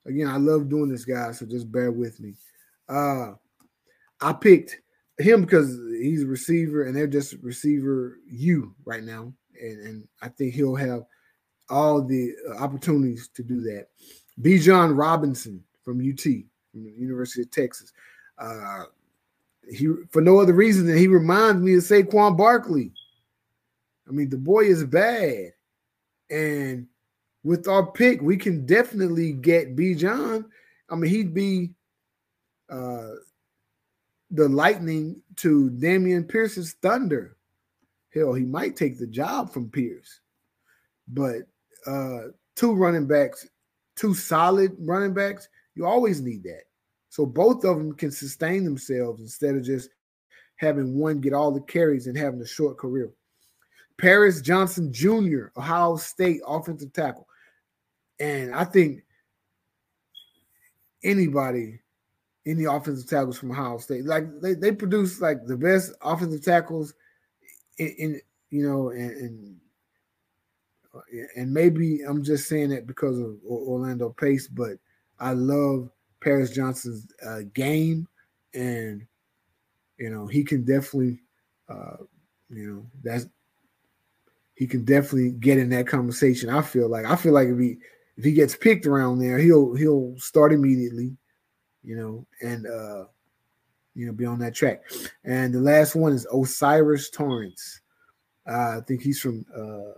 Again, 0.05 0.27
I 0.27 0.37
love 0.37 0.69
doing 0.69 0.89
this, 0.89 1.05
guys, 1.05 1.39
so 1.39 1.47
just 1.47 1.71
bear 1.71 1.91
with 1.91 2.19
me. 2.19 2.35
Uh, 2.87 3.31
I 4.21 4.33
picked 4.33 4.80
him 5.21 5.41
because 5.41 5.79
he's 5.99 6.23
a 6.23 6.27
receiver 6.27 6.83
and 6.83 6.95
they're 6.95 7.07
just 7.07 7.35
receiver 7.41 8.17
you 8.25 8.75
right 8.85 9.03
now, 9.03 9.33
and, 9.61 9.79
and 9.81 10.07
I 10.21 10.29
think 10.29 10.53
he'll 10.53 10.75
have 10.75 11.03
all 11.69 12.01
the 12.01 12.33
opportunities 12.59 13.29
to 13.35 13.43
do 13.43 13.61
that. 13.61 13.87
Bijan 14.41 14.97
Robinson 14.97 15.63
from 15.83 15.99
UT, 15.99 16.21
from 16.71 16.83
the 16.83 16.91
University 16.91 17.41
of 17.41 17.51
Texas. 17.51 17.91
Uh, 18.37 18.83
he 19.69 19.87
for 20.09 20.21
no 20.21 20.39
other 20.39 20.53
reason 20.53 20.85
than 20.85 20.97
he 20.97 21.07
reminds 21.07 21.61
me 21.61 21.75
of 21.75 21.81
Saquon 21.81 22.37
Barkley. 22.37 22.91
I 24.07 24.11
mean, 24.11 24.29
the 24.29 24.37
boy 24.37 24.61
is 24.61 24.83
bad, 24.83 25.53
and 26.29 26.87
with 27.43 27.67
our 27.67 27.91
pick, 27.91 28.21
we 28.21 28.37
can 28.37 28.65
definitely 28.65 29.33
get 29.33 29.75
Bijan. 29.75 30.45
I 30.89 30.95
mean, 30.95 31.09
he'd 31.09 31.33
be 31.33 31.71
uh, 32.69 33.11
the 34.31 34.47
lightning 34.47 35.21
to 35.37 35.69
Dameon 35.71 36.27
Pierce's 36.27 36.73
thunder. 36.81 37.37
Hell, 38.13 38.33
he 38.33 38.43
might 38.43 38.75
take 38.75 38.97
the 38.97 39.07
job 39.07 39.51
from 39.51 39.69
Pierce, 39.69 40.19
but 41.07 41.43
uh, 41.85 42.29
two 42.55 42.73
running 42.73 43.07
backs, 43.07 43.47
two 43.95 44.13
solid 44.13 44.75
running 44.79 45.13
backs, 45.13 45.47
you 45.75 45.85
always 45.85 46.21
need 46.21 46.43
that. 46.43 46.63
So 47.09 47.25
both 47.25 47.65
of 47.65 47.77
them 47.77 47.93
can 47.93 48.11
sustain 48.11 48.63
themselves 48.63 49.21
instead 49.21 49.55
of 49.55 49.63
just 49.63 49.89
having 50.55 50.97
one 50.97 51.19
get 51.19 51.33
all 51.33 51.51
the 51.51 51.61
carries 51.61 52.07
and 52.07 52.17
having 52.17 52.41
a 52.41 52.47
short 52.47 52.77
career. 52.77 53.11
Paris 53.97 54.41
Johnson 54.41 54.91
Jr., 54.93 55.47
Ohio 55.57 55.97
State 55.97 56.41
offensive 56.47 56.93
tackle. 56.93 57.27
And 58.19 58.55
I 58.55 58.63
think 58.63 59.03
anybody, 61.03 61.80
any 62.45 62.65
offensive 62.65 63.09
tackles 63.09 63.37
from 63.37 63.51
Ohio 63.51 63.77
State, 63.77 64.05
like 64.05 64.25
they, 64.41 64.53
they 64.53 64.71
produce 64.71 65.21
like 65.21 65.45
the 65.45 65.57
best 65.57 65.93
offensive 66.01 66.43
tackles 66.43 66.93
in, 67.77 67.87
in 67.97 68.21
you 68.49 68.67
know, 68.67 68.89
and, 68.89 69.11
and 69.11 69.55
and 71.35 71.53
maybe 71.53 72.01
I'm 72.01 72.23
just 72.23 72.47
saying 72.47 72.69
that 72.69 72.87
because 72.87 73.19
of 73.19 73.37
Orlando 73.45 74.09
Pace, 74.09 74.47
but 74.47 74.73
I 75.19 75.33
love 75.33 75.89
Paris 76.21 76.51
Johnson's 76.51 77.07
uh, 77.25 77.41
game, 77.53 78.07
and 78.53 79.05
you 79.97 80.09
know 80.09 80.27
he 80.27 80.43
can 80.43 80.65
definitely, 80.65 81.21
uh, 81.69 81.97
you 82.49 82.67
know 82.67 82.85
that's 83.03 83.27
he 84.55 84.67
can 84.67 84.83
definitely 84.83 85.31
get 85.31 85.57
in 85.57 85.69
that 85.69 85.87
conversation. 85.87 86.49
I 86.49 86.61
feel 86.61 86.89
like 86.89 87.05
I 87.05 87.15
feel 87.15 87.33
like 87.33 87.47
if 87.47 87.57
he 87.57 87.77
if 88.17 88.23
he 88.23 88.33
gets 88.33 88.55
picked 88.55 88.85
around 88.85 89.19
there, 89.19 89.37
he'll 89.37 89.73
he'll 89.75 90.15
start 90.17 90.53
immediately, 90.53 91.15
you 91.83 91.95
know, 91.95 92.25
and 92.41 92.67
uh, 92.67 93.05
you 93.95 94.05
know 94.05 94.11
be 94.11 94.25
on 94.25 94.39
that 94.39 94.55
track. 94.55 94.83
And 95.23 95.53
the 95.53 95.59
last 95.59 95.95
one 95.95 96.13
is 96.13 96.27
O'Cyrus 96.31 97.09
Torrence. 97.09 97.81
Uh, 98.47 98.77
I 98.77 98.81
think 98.87 99.01
he's 99.01 99.19
from 99.19 99.45
uh, 99.55 99.97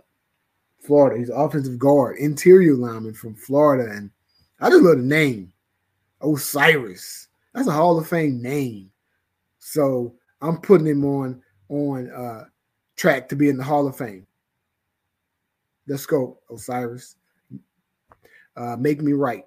Florida. 0.80 1.18
He's 1.18 1.30
offensive 1.30 1.78
guard, 1.78 2.18
interior 2.18 2.74
lineman 2.74 3.14
from 3.14 3.34
Florida, 3.34 3.90
and 3.90 4.10
I 4.60 4.70
just 4.70 4.82
love 4.82 4.98
the 4.98 5.02
name, 5.02 5.52
O'Cyrus. 6.22 7.28
That's 7.54 7.68
a 7.68 7.72
Hall 7.72 7.98
of 7.98 8.08
Fame 8.08 8.42
name. 8.42 8.90
So 9.58 10.14
I'm 10.40 10.58
putting 10.58 10.86
him 10.86 11.04
on 11.04 11.42
on 11.68 12.10
uh, 12.10 12.44
track 12.96 13.28
to 13.28 13.36
be 13.36 13.48
in 13.48 13.56
the 13.56 13.64
Hall 13.64 13.86
of 13.86 13.96
Fame. 13.96 14.26
Let's 15.86 16.06
go, 16.06 16.38
O'Cyrus. 16.50 17.16
Uh, 18.56 18.76
make 18.78 19.00
me 19.02 19.12
right. 19.12 19.44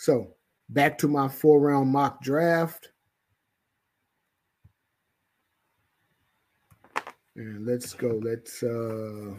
So 0.00 0.32
back 0.70 0.96
to 1.00 1.08
my 1.08 1.28
four 1.28 1.60
round 1.60 1.90
mock 1.90 2.22
draft. 2.22 2.88
And 7.36 7.66
let's 7.66 7.92
go. 7.92 8.18
Let's 8.22 8.62
uh, 8.62 9.34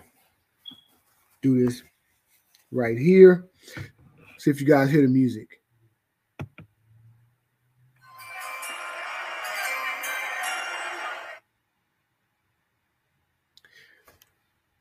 do 1.41 1.65
this 1.65 1.81
right 2.71 2.95
here. 2.95 3.47
See 4.37 4.51
if 4.51 4.61
you 4.61 4.67
guys 4.67 4.91
hear 4.91 5.01
the 5.01 5.07
music. 5.07 5.49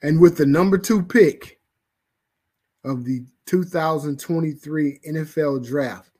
And 0.02 0.20
with 0.20 0.36
the 0.36 0.44
number 0.44 0.76
two 0.76 1.02
pick 1.02 1.59
of 2.84 3.04
the 3.04 3.24
2023 3.46 5.00
NFL 5.08 5.66
Draft, 5.66 6.10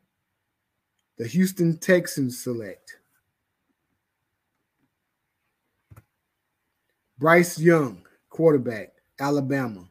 the 1.19 1.27
Houston 1.27 1.79
Texans 1.79 2.43
select 2.43 2.97
Bryce 7.19 7.59
Young, 7.59 8.03
quarterback, 8.31 8.93
Alabama. 9.21 9.87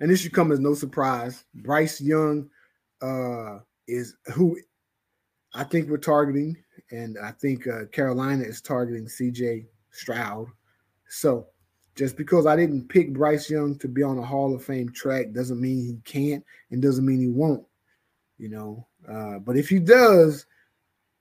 And 0.00 0.10
this 0.10 0.20
should 0.20 0.32
come 0.32 0.52
as 0.52 0.60
no 0.60 0.74
surprise. 0.74 1.44
Bryce 1.54 2.00
Young 2.00 2.48
uh, 3.02 3.58
is 3.88 4.16
who 4.34 4.56
I 5.52 5.64
think 5.64 5.88
we're 5.88 5.98
targeting, 5.98 6.56
and 6.92 7.18
I 7.18 7.32
think 7.32 7.66
uh, 7.66 7.86
Carolina 7.86 8.44
is 8.44 8.60
targeting 8.60 9.06
CJ 9.06 9.66
Stroud. 9.90 10.46
So 11.08 11.48
just 12.00 12.16
because 12.16 12.46
I 12.46 12.56
didn't 12.56 12.88
pick 12.88 13.12
Bryce 13.12 13.50
Young 13.50 13.76
to 13.80 13.86
be 13.86 14.02
on 14.02 14.16
a 14.16 14.24
Hall 14.24 14.54
of 14.54 14.64
Fame 14.64 14.88
track 14.88 15.32
doesn't 15.32 15.60
mean 15.60 15.84
he 15.84 15.98
can't 16.10 16.42
and 16.70 16.80
doesn't 16.80 17.04
mean 17.04 17.20
he 17.20 17.28
won't. 17.28 17.66
You 18.38 18.48
know, 18.48 18.86
uh, 19.06 19.38
but 19.40 19.58
if 19.58 19.68
he 19.68 19.78
does, 19.78 20.46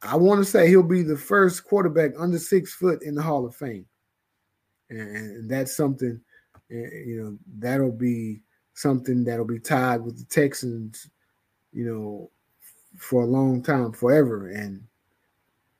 I 0.02 0.16
want 0.16 0.40
to 0.40 0.50
say 0.50 0.70
he'll 0.70 0.82
be 0.82 1.04
the 1.04 1.18
first 1.18 1.66
quarterback 1.66 2.12
under 2.18 2.40
six 2.40 2.74
foot 2.74 3.04
in 3.04 3.14
the 3.14 3.22
Hall 3.22 3.46
of 3.46 3.54
Fame 3.54 3.86
and, 4.90 5.50
that's 5.50 5.76
something 5.76 6.22
eh, 6.72 7.04
you 7.06 7.22
know 7.22 7.38
that'll 7.58 7.92
be 7.92 8.42
something 8.74 9.26
that'll 9.26 9.44
be 9.44 9.60
tied 9.60 10.02
with 10.02 10.18
the 10.18 10.24
Texans, 10.24 11.10
you 11.74 11.84
know, 11.86 12.32
for 12.98 13.24
a 13.24 13.28
long 13.28 13.62
time, 13.62 13.92
forever, 13.92 14.50
and 14.50 14.82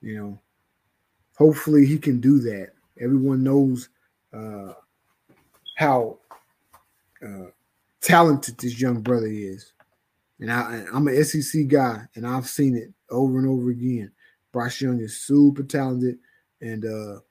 you 0.02 0.18
know, 0.18 0.42
hopefully 1.38 1.86
he 1.86 1.98
can 1.98 2.20
do 2.20 2.40
that. 2.40 2.72
Everyone 3.00 3.42
knows 3.42 3.88
uh, 4.34 4.74
how 5.80 6.18
uh, 7.26 7.46
talented 8.02 8.58
this 8.58 8.82
young 8.82 9.00
brother 9.00 9.28
is, 9.28 9.72
and 10.42 10.52
I, 10.52 10.84
I'm 10.94 11.08
an 11.08 11.24
SEC 11.24 11.68
guy, 11.68 12.02
and 12.16 12.28
I've 12.28 12.48
seen 12.48 12.76
it 12.76 12.92
over 13.10 13.40
and 13.40 13.48
over 13.48 13.70
again. 13.70 14.12
Bryce 14.52 14.82
Young 14.82 15.00
is 15.00 15.22
super 15.22 15.64
talented, 15.64 16.18
and 16.60 16.84
uh, 16.84 17.22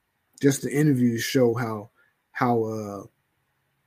just 0.41 0.63
the 0.63 0.71
interviews 0.71 1.23
show 1.23 1.53
how 1.53 1.91
how 2.31 2.65
uh 2.65 3.03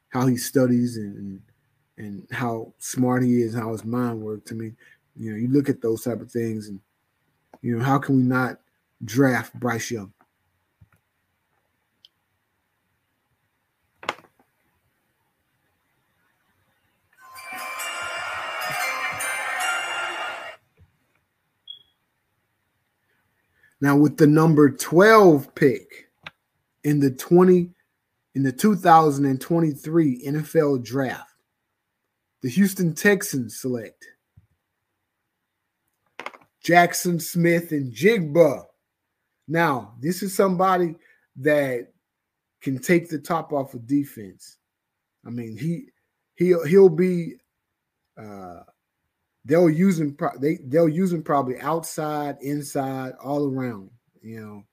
how 0.09 0.27
he 0.27 0.37
studies 0.37 0.97
and 0.97 1.41
and 1.97 2.27
how 2.31 2.71
smart 2.77 3.23
he 3.23 3.41
is, 3.41 3.55
how 3.55 3.71
his 3.71 3.83
mind 3.83 4.21
works. 4.21 4.51
I 4.51 4.55
mean, 4.55 4.77
you 5.15 5.31
know, 5.31 5.37
you 5.37 5.47
look 5.47 5.69
at 5.69 5.81
those 5.81 6.03
type 6.03 6.21
of 6.21 6.31
things, 6.31 6.67
and 6.67 6.79
you 7.63 7.75
know, 7.75 7.83
how 7.83 7.97
can 7.97 8.17
we 8.17 8.21
not 8.21 8.59
draft 9.03 9.59
Bryce 9.59 9.89
Young? 9.89 10.13
Now, 23.81 23.97
with 23.97 24.17
the 24.17 24.27
number 24.27 24.69
12 24.69 25.53
pick, 25.55 26.11
in 26.83 26.99
the 26.99 27.11
20 27.11 27.69
in 28.33 28.43
the 28.43 28.51
2023 28.51 30.23
NFL 30.25 30.83
draft. 30.83 31.29
The 32.41 32.49
Houston 32.49 32.93
Texans 32.93 33.59
select 33.59 34.05
Jackson 36.63 37.19
Smith 37.19 37.71
and 37.71 37.93
Jigba. 37.93 38.65
Now, 39.47 39.95
this 39.99 40.23
is 40.23 40.33
somebody 40.33 40.95
that 41.37 41.91
can 42.61 42.79
take 42.79 43.09
the 43.09 43.19
top 43.19 43.51
off 43.51 43.73
of 43.73 43.85
defense. 43.85 44.57
I 45.25 45.29
mean, 45.29 45.57
he 45.57 45.89
he'll 46.35 46.65
he'll 46.65 46.89
be 46.89 47.35
uh 48.17 48.61
they'll 49.45 49.69
use 49.69 49.99
him 49.99 50.15
they 50.39 50.59
they'll 50.67 50.89
use 50.89 51.13
probably 51.23 51.59
outside, 51.59 52.37
inside, 52.41 53.13
all 53.23 53.47
around, 53.47 53.89
you 54.21 54.39
know. 54.39 54.63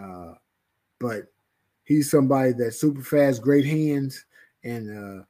Uh 0.00 0.34
but 0.98 1.26
he's 1.84 2.10
somebody 2.10 2.52
that's 2.52 2.80
super 2.80 3.02
fast, 3.02 3.42
great 3.42 3.64
hands, 3.64 4.24
and 4.64 5.20
uh, 5.20 5.24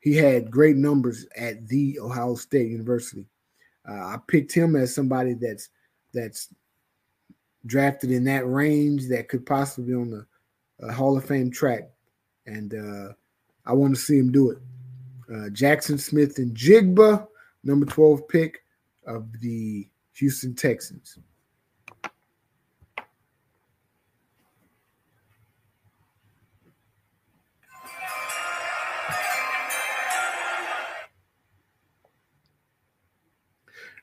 he 0.00 0.16
had 0.16 0.50
great 0.50 0.76
numbers 0.76 1.26
at 1.36 1.66
the 1.68 1.98
Ohio 2.00 2.34
State 2.34 2.70
University. 2.70 3.26
Uh, 3.88 3.92
I 3.92 4.16
picked 4.26 4.52
him 4.52 4.76
as 4.76 4.94
somebody 4.94 5.34
that's 5.34 5.68
that's 6.14 6.48
drafted 7.66 8.10
in 8.10 8.24
that 8.24 8.46
range 8.46 9.08
that 9.08 9.28
could 9.28 9.46
possibly 9.46 9.92
be 9.92 9.94
on 9.94 10.10
the 10.10 10.26
uh, 10.86 10.92
Hall 10.92 11.16
of 11.16 11.24
Fame 11.24 11.50
track, 11.50 11.90
and 12.46 12.74
uh, 12.74 13.12
I 13.66 13.72
want 13.72 13.94
to 13.94 14.00
see 14.00 14.18
him 14.18 14.32
do 14.32 14.50
it. 14.50 14.58
Uh, 15.28 15.48
Jaxon 15.48 15.98
Smith-Njigba, 15.98 17.26
number 17.64 17.86
twelve 17.86 18.26
pick 18.28 18.64
of 19.06 19.28
the 19.40 19.88
Houston 20.14 20.54
Texans. 20.54 21.18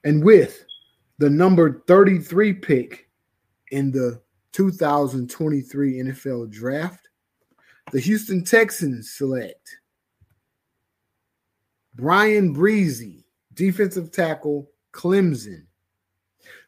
And 0.03 0.23
with 0.23 0.65
the 1.17 1.29
number 1.29 1.83
33 1.87 2.53
pick 2.53 3.09
in 3.71 3.91
the 3.91 4.21
2023 4.53 5.95
NFL 5.95 6.49
Draft, 6.49 7.09
the 7.91 7.99
Houston 7.99 8.43
Texans 8.43 9.11
select 9.11 9.77
Bryan 11.95 12.55
Bresee, 12.55 13.23
defensive 13.59 14.09
tackle, 14.09 14.71
Clemson. 14.93 15.65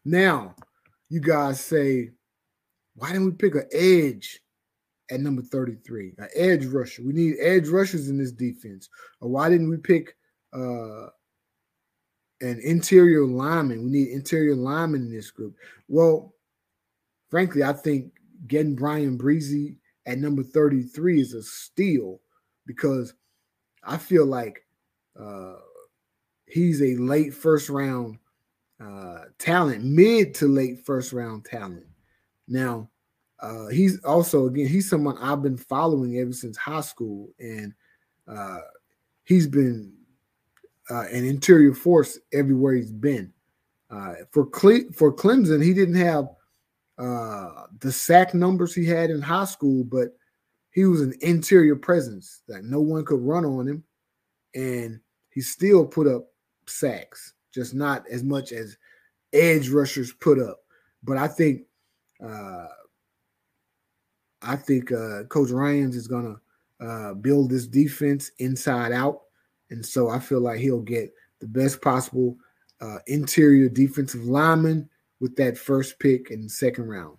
Now, 0.03 0.55
you 1.09 1.21
guys 1.21 1.61
say, 1.61 2.09
why 2.95 3.13
didn't 3.13 3.25
we 3.25 3.31
pick 3.31 3.55
an 3.55 3.69
edge 3.71 4.41
at 5.09 5.21
number 5.21 5.41
33? 5.41 6.15
An 6.17 6.27
edge 6.35 6.65
rusher. 6.65 7.01
We 7.01 7.13
need 7.13 7.37
edge 7.39 7.69
rushers 7.69 8.09
in 8.09 8.17
this 8.17 8.33
defense. 8.33 8.89
Or 9.21 9.29
why 9.29 9.47
didn't 9.47 9.69
we 9.69 9.77
pick 9.77 10.17
uh, 10.53 11.07
an 12.41 12.59
interior 12.61 13.25
lineman? 13.25 13.85
We 13.85 13.89
need 13.89 14.09
interior 14.09 14.55
lineman 14.55 15.03
in 15.03 15.11
this 15.13 15.31
group. 15.31 15.55
Well, 15.87 16.35
frankly, 17.29 17.63
I 17.63 17.71
think 17.71 18.11
getting 18.47 18.75
Bryan 18.75 19.17
Bresee 19.17 19.77
at 20.05 20.17
number 20.17 20.43
33 20.43 21.21
is 21.21 21.33
a 21.35 21.43
steal 21.43 22.19
because 22.67 23.13
I 23.81 23.95
feel 23.95 24.25
like 24.25 24.65
uh, 25.17 25.55
he's 26.51 26.81
a 26.81 26.95
late 26.97 27.33
first 27.33 27.69
round 27.69 28.17
uh, 28.79 29.25
talent, 29.37 29.83
mid 29.83 30.33
to 30.35 30.47
late 30.47 30.85
first 30.85 31.13
round 31.13 31.45
talent. 31.45 31.85
Now, 32.47 32.89
uh, 33.39 33.67
he's 33.67 34.03
also 34.03 34.47
again 34.47 34.67
he's 34.67 34.89
someone 34.89 35.17
I've 35.17 35.41
been 35.41 35.57
following 35.57 36.17
ever 36.17 36.33
since 36.33 36.57
high 36.57 36.81
school, 36.81 37.29
and 37.39 37.73
uh, 38.27 38.59
he's 39.23 39.47
been 39.47 39.93
uh, 40.89 41.05
an 41.11 41.25
interior 41.25 41.73
force 41.73 42.19
everywhere 42.33 42.73
he's 42.73 42.91
been. 42.91 43.33
Uh, 43.89 44.13
for 44.31 44.45
Cle- 44.45 44.91
for 44.93 45.13
Clemson, 45.13 45.63
he 45.63 45.73
didn't 45.73 45.95
have 45.95 46.29
uh, 46.97 47.65
the 47.79 47.91
sack 47.91 48.33
numbers 48.33 48.73
he 48.73 48.85
had 48.85 49.09
in 49.09 49.21
high 49.21 49.45
school, 49.45 49.83
but 49.83 50.09
he 50.71 50.85
was 50.85 51.01
an 51.01 51.13
interior 51.21 51.75
presence 51.75 52.43
that 52.47 52.63
no 52.63 52.79
one 52.79 53.03
could 53.03 53.19
run 53.19 53.43
on 53.43 53.67
him, 53.67 53.83
and 54.55 54.99
he 55.29 55.41
still 55.41 55.85
put 55.85 56.07
up 56.07 56.30
sacks, 56.67 57.33
just 57.53 57.73
not 57.73 58.07
as 58.09 58.23
much 58.23 58.51
as 58.51 58.77
edge 59.33 59.69
rushers 59.69 60.13
put 60.13 60.39
up. 60.39 60.59
But 61.03 61.17
I 61.17 61.27
think, 61.27 61.63
uh, 62.23 62.67
I 64.41 64.55
think 64.55 64.91
uh, 64.91 65.23
Coach 65.23 65.49
Ryans 65.51 65.95
is 65.95 66.07
gonna 66.07 66.39
uh, 66.79 67.13
build 67.15 67.49
this 67.49 67.67
defense 67.67 68.31
inside 68.39 68.91
out, 68.91 69.21
and 69.69 69.85
so 69.85 70.09
I 70.09 70.19
feel 70.19 70.41
like 70.41 70.59
he'll 70.59 70.81
get 70.81 71.13
the 71.39 71.47
best 71.47 71.81
possible 71.81 72.37
uh, 72.81 72.97
interior 73.07 73.69
defensive 73.69 74.23
lineman 74.23 74.89
with 75.19 75.35
that 75.35 75.57
first 75.57 75.99
pick 75.99 76.31
in 76.31 76.41
the 76.41 76.49
second 76.49 76.87
round. 76.87 77.17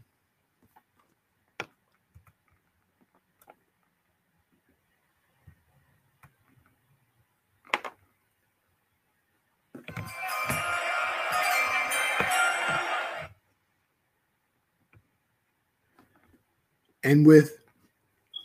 And 17.04 17.26
with 17.26 17.58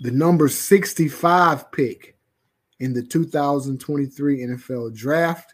the 0.01 0.11
number 0.11 0.47
65 0.47 1.71
pick 1.71 2.17
in 2.79 2.93
the 2.93 3.03
2023 3.03 4.39
NFL 4.39 4.95
Draft, 4.95 5.53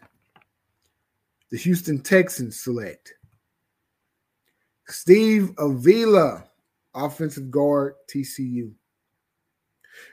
the 1.50 1.58
Houston 1.58 2.00
Texans 2.00 2.60
select 2.60 3.14
Steve 4.86 5.52
Avila, 5.58 6.44
offensive 6.94 7.50
guard, 7.50 7.94
TCU. 8.12 8.72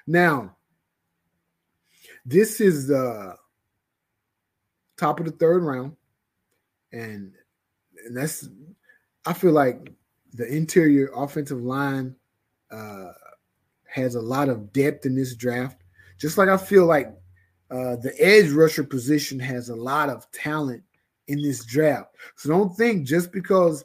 Now, 0.07 0.55
this 2.25 2.61
is 2.61 2.87
the 2.87 3.35
top 4.97 5.19
of 5.19 5.25
the 5.25 5.31
third 5.31 5.63
round, 5.63 5.95
and, 6.93 7.33
and 8.05 8.15
that's 8.15 8.47
I 9.25 9.33
feel 9.33 9.51
like 9.51 9.91
the 10.33 10.47
interior 10.47 11.11
offensive 11.15 11.61
line 11.61 12.15
uh, 12.71 13.11
has 13.87 14.15
a 14.15 14.21
lot 14.21 14.49
of 14.49 14.71
depth 14.73 15.05
in 15.05 15.15
this 15.15 15.35
draft. 15.35 15.83
Just 16.17 16.37
like 16.37 16.49
I 16.49 16.57
feel 16.57 16.85
like 16.85 17.07
uh, 17.69 17.95
the 17.97 18.13
edge 18.19 18.51
rusher 18.51 18.83
position 18.83 19.39
has 19.39 19.69
a 19.69 19.75
lot 19.75 20.09
of 20.09 20.29
talent 20.31 20.83
in 21.27 21.41
this 21.41 21.63
draft. 21.65 22.15
So 22.35 22.49
don't 22.49 22.75
think 22.75 23.05
just 23.05 23.31
because 23.31 23.83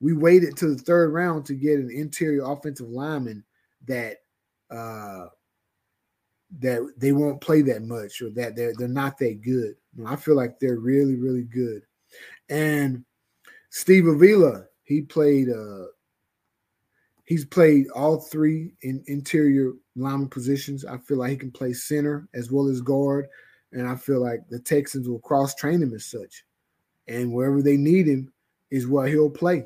we 0.00 0.12
waited 0.12 0.56
to 0.58 0.74
the 0.74 0.82
third 0.82 1.12
round 1.12 1.46
to 1.46 1.54
get 1.54 1.78
an 1.78 1.90
interior 1.90 2.44
offensive 2.44 2.88
lineman 2.88 3.44
that 3.86 4.18
uh, 4.70 5.26
that 6.58 6.92
they 6.98 7.12
won't 7.12 7.40
play 7.40 7.62
that 7.62 7.82
much 7.82 8.20
or 8.20 8.30
that 8.30 8.56
they're 8.56 8.74
they're 8.76 8.88
not 8.88 9.18
that 9.18 9.40
good. 9.42 9.74
Know, 9.94 10.06
I 10.06 10.16
feel 10.16 10.36
like 10.36 10.58
they're 10.58 10.78
really 10.78 11.16
really 11.16 11.44
good. 11.44 11.82
And 12.48 13.04
Steve 13.70 14.06
Avila, 14.06 14.64
he 14.84 15.02
played 15.02 15.48
uh, 15.48 15.86
He's 17.32 17.46
played 17.46 17.88
all 17.94 18.20
three 18.20 18.74
in 18.82 19.02
interior 19.06 19.72
lineman 19.96 20.28
positions. 20.28 20.84
I 20.84 20.98
feel 20.98 21.16
like 21.16 21.30
he 21.30 21.36
can 21.38 21.50
play 21.50 21.72
center 21.72 22.28
as 22.34 22.52
well 22.52 22.68
as 22.68 22.82
guard. 22.82 23.26
And 23.72 23.88
I 23.88 23.96
feel 23.96 24.20
like 24.20 24.40
the 24.50 24.58
Texans 24.58 25.08
will 25.08 25.18
cross 25.18 25.54
train 25.54 25.80
him 25.80 25.94
as 25.94 26.04
such. 26.04 26.44
And 27.08 27.32
wherever 27.32 27.62
they 27.62 27.78
need 27.78 28.06
him 28.06 28.30
is 28.70 28.86
where 28.86 29.08
he'll 29.08 29.30
play. 29.30 29.64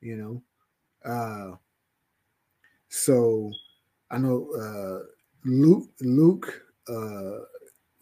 You 0.00 0.16
know. 0.16 0.42
Uh 1.04 1.56
so 2.88 3.50
I 4.12 4.18
know 4.18 4.48
uh 4.54 5.06
Luke 5.44 5.88
Luke 6.00 6.62
uh 6.88 7.46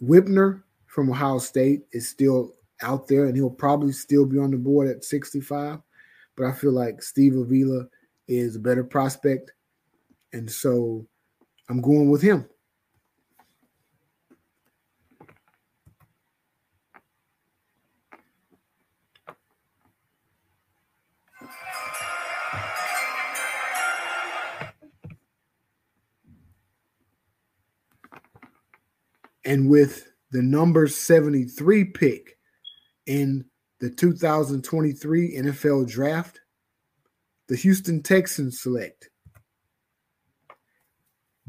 Wypler 0.03 0.63
from 0.89 1.11
Ohio 1.11 1.39
State 1.39 1.85
is 1.93 2.07
still 2.07 2.53
out 2.83 3.09
there 3.09 3.25
and 3.25 3.35
he'll 3.35 3.49
probably 3.49 3.93
still 3.93 4.27
be 4.27 4.39
on 4.39 4.51
the 4.51 4.59
board 4.59 4.89
at 4.89 5.05
65. 5.05 5.79
But 6.37 6.47
I 6.49 6.53
feel 6.53 6.73
like 6.73 7.03
Steve 7.03 7.35
Avila 7.35 7.89
is 8.29 8.57
a 8.57 8.61
better 8.61 8.85
prospect. 8.85 9.53
And 10.33 10.51
so 10.51 11.07
I'm 11.69 11.81
going 11.81 12.11
with 12.11 12.23
him. 12.23 12.49
And 29.45 29.71
with 29.71 30.13
the 30.31 30.43
number 30.43 30.87
73 30.87 31.85
pick 31.85 32.37
in 33.07 33.47
the 33.81 33.89
2023 33.89 35.37
NFL 35.37 35.89
draft, 35.89 36.41
the 37.49 37.57
Houston 37.57 38.03
Texans 38.03 38.61
select 38.61 39.09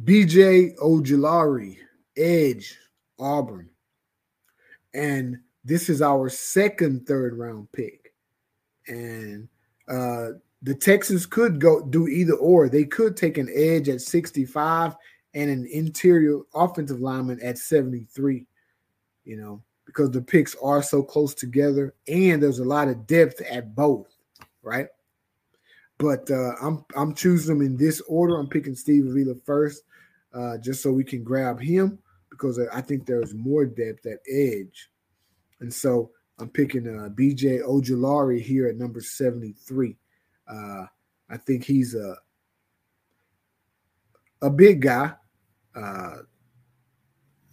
BJ 0.03 0.75
Ojulari, 0.77 1.77
Edge, 2.17 2.77
Auburn. 3.19 3.69
And 4.93 5.37
this 5.65 5.89
is 5.89 6.01
our 6.01 6.29
second 6.29 7.05
third 7.05 7.37
round 7.37 7.71
pick. 7.73 8.13
And 8.87 9.49
uh, 9.87 10.29
the 10.61 10.73
Texans 10.73 11.25
could 11.25 11.59
go 11.59 11.85
do 11.85 12.07
either 12.07 12.33
or. 12.33 12.69
They 12.69 12.85
could 12.85 13.17
take 13.17 13.37
an 13.37 13.49
edge 13.53 13.89
at 13.89 14.01
65 14.01 14.95
and 15.33 15.49
an 15.49 15.67
interior 15.71 16.39
offensive 16.55 17.01
lineman 17.01 17.39
at 17.41 17.57
73, 17.57 18.47
you 19.25 19.37
know, 19.37 19.61
because 19.85 20.11
the 20.11 20.21
picks 20.21 20.55
are 20.63 20.81
so 20.81 21.03
close 21.03 21.33
together 21.33 21.93
and 22.07 22.41
there's 22.41 22.59
a 22.59 22.65
lot 22.65 22.87
of 22.87 23.05
depth 23.05 23.41
at 23.41 23.75
both, 23.75 24.07
right? 24.63 24.87
But 25.99 26.31
uh, 26.31 26.53
I'm 26.61 26.83
I'm 26.95 27.13
choosing 27.13 27.57
them 27.57 27.65
in 27.65 27.77
this 27.77 28.01
order. 28.07 28.37
I'm 28.37 28.47
picking 28.47 28.75
Steve 28.75 29.05
Avila 29.05 29.35
first, 29.45 29.83
uh, 30.33 30.57
just 30.57 30.81
so 30.81 30.91
we 30.91 31.03
can 31.03 31.23
grab 31.23 31.59
him 31.59 31.99
because 32.31 32.59
I 32.73 32.81
think 32.81 33.05
there's 33.05 33.33
more 33.33 33.65
depth 33.65 34.05
at 34.05 34.19
edge, 34.31 34.89
and 35.59 35.73
so 35.73 36.11
I'm 36.39 36.49
picking 36.49 36.87
uh, 36.87 37.09
B.J. 37.09 37.59
Ojulari 37.59 38.41
here 38.41 38.67
at 38.67 38.77
number 38.77 39.01
73. 39.01 39.97
Uh, 40.47 40.85
I 41.29 41.37
think 41.37 41.65
he's 41.65 41.95
a 41.95 42.15
a 44.41 44.49
big 44.49 44.81
guy. 44.81 45.11
Uh, 45.75 46.17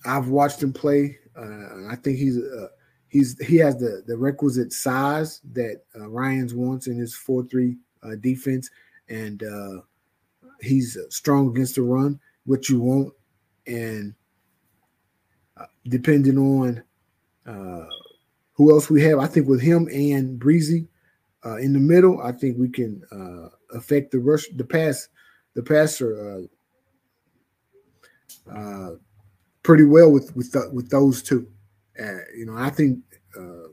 I've 0.05 0.29
watched 0.29 0.63
him 0.63 0.73
play. 0.73 1.19
Uh, 1.37 1.89
I 1.91 1.97
think 1.97 2.19
he's 2.19 2.37
a 2.39 2.71
he's 3.09 3.39
he 3.45 3.57
has 3.57 3.77
the 3.77 4.05
the 4.07 4.17
requisite 4.17 4.73
size 4.73 5.41
that 5.53 5.83
uh, 5.99 6.09
Ryans 6.09 6.55
wants 6.55 6.87
in 6.87 6.97
his 6.97 7.15
four 7.15 7.45
three 7.45 7.77
uh, 8.07 8.17
defense, 8.17 8.71
and 9.09 9.43
uh, 9.43 9.81
he's 10.61 10.97
strong 11.11 11.51
against 11.51 11.75
the 11.75 11.83
run, 11.83 12.21
which 12.45 12.71
you 12.71 12.81
want, 12.81 13.13
and 13.67 14.15
uh, 15.57 15.67
depending 15.89 16.39
on 16.39 16.83
uh, 17.47 17.87
who 18.53 18.73
else 18.73 18.89
we 18.89 19.03
have, 19.03 19.19
I 19.19 19.27
think 19.27 19.49
with 19.49 19.61
him 19.61 19.89
and 19.93 20.39
Bresee 20.41 20.87
uh, 21.45 21.57
in 21.57 21.73
the 21.73 21.79
middle, 21.79 22.21
I 22.21 22.33
think 22.33 22.59
we 22.59 22.69
can 22.69 23.03
affect 23.75 24.13
the 24.13 24.19
rush, 24.19 24.47
the 24.57 24.65
pass, 24.65 25.09
the 25.55 25.63
passer 25.63 26.49
pretty 29.67 29.85
well 29.85 30.13
with 30.13 30.35
with 30.37 30.53
the, 30.53 30.71
with 30.73 30.89
those 30.91 31.23
two. 31.23 31.49
Uh, 32.01 32.23
you 32.37 32.47
know, 32.47 32.57
I 32.57 32.71
think 32.71 33.01
uh, 33.37 33.69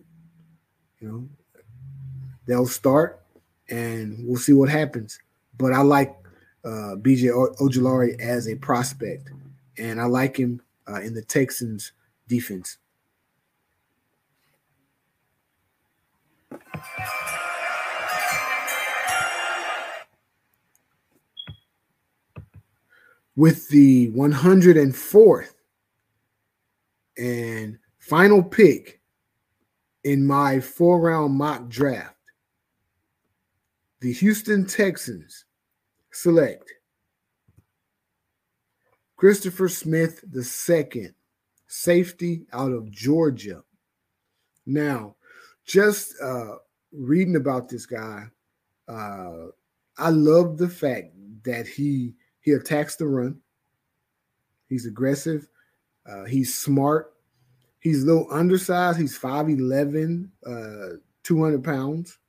you 0.99 1.07
know 1.07 1.29
they'll 2.47 2.65
start, 2.65 3.22
and 3.69 4.17
we'll 4.27 4.37
see 4.37 4.53
what 4.53 4.69
happens. 4.69 5.19
But 5.57 5.73
I 5.73 5.81
like 5.81 6.15
uh, 6.65 6.95
BJ 6.97 7.31
Ojulari 7.59 8.19
as 8.19 8.47
a 8.47 8.55
prospect, 8.55 9.29
and 9.77 9.99
I 9.99 10.05
like 10.05 10.37
him 10.37 10.61
uh, 10.87 11.01
in 11.01 11.13
the 11.13 11.21
Texans 11.21 11.91
defense. 12.27 12.77
With 23.35 23.67
the 23.69 24.11
104th 24.11 25.53
and 27.17 27.79
final 27.97 28.43
pick 28.43 29.01
in 30.03 30.25
my 30.25 30.59
four 30.59 31.01
round 31.01 31.33
mock 31.33 31.67
draft, 31.67 32.12
the 34.03 34.11
Houston 34.11 34.65
Texans 34.65 35.45
select 36.11 36.73
Christopher 39.15 39.69
Smith 39.69 40.25
II, 40.35 41.11
safety 41.67 42.45
out 42.51 42.73
of 42.73 42.91
Georgia. 42.91 43.63
Now, 44.65 45.15
just 45.65 46.15
uh, 46.21 46.55
reading 46.91 47.37
about 47.37 47.69
this 47.69 47.85
guy, 47.85 48.25
uh, 48.89 49.45
I 49.97 50.09
love 50.09 50.57
the 50.57 50.67
fact 50.67 51.13
that 51.45 51.65
he 51.65 52.13
he 52.41 52.51
attacks 52.51 52.97
the 52.97 53.07
run. 53.07 53.39
He's 54.67 54.85
aggressive. 54.85 55.47
Uh, 56.05 56.25
he's 56.25 56.53
smart. 56.53 57.13
He's 57.79 58.03
a 58.03 58.07
little 58.07 58.27
undersized. 58.29 58.99
He's 58.99 59.17
5'11, 59.17 60.29
uh, 60.45 60.97
200 61.23 61.63
pounds. 61.63 62.19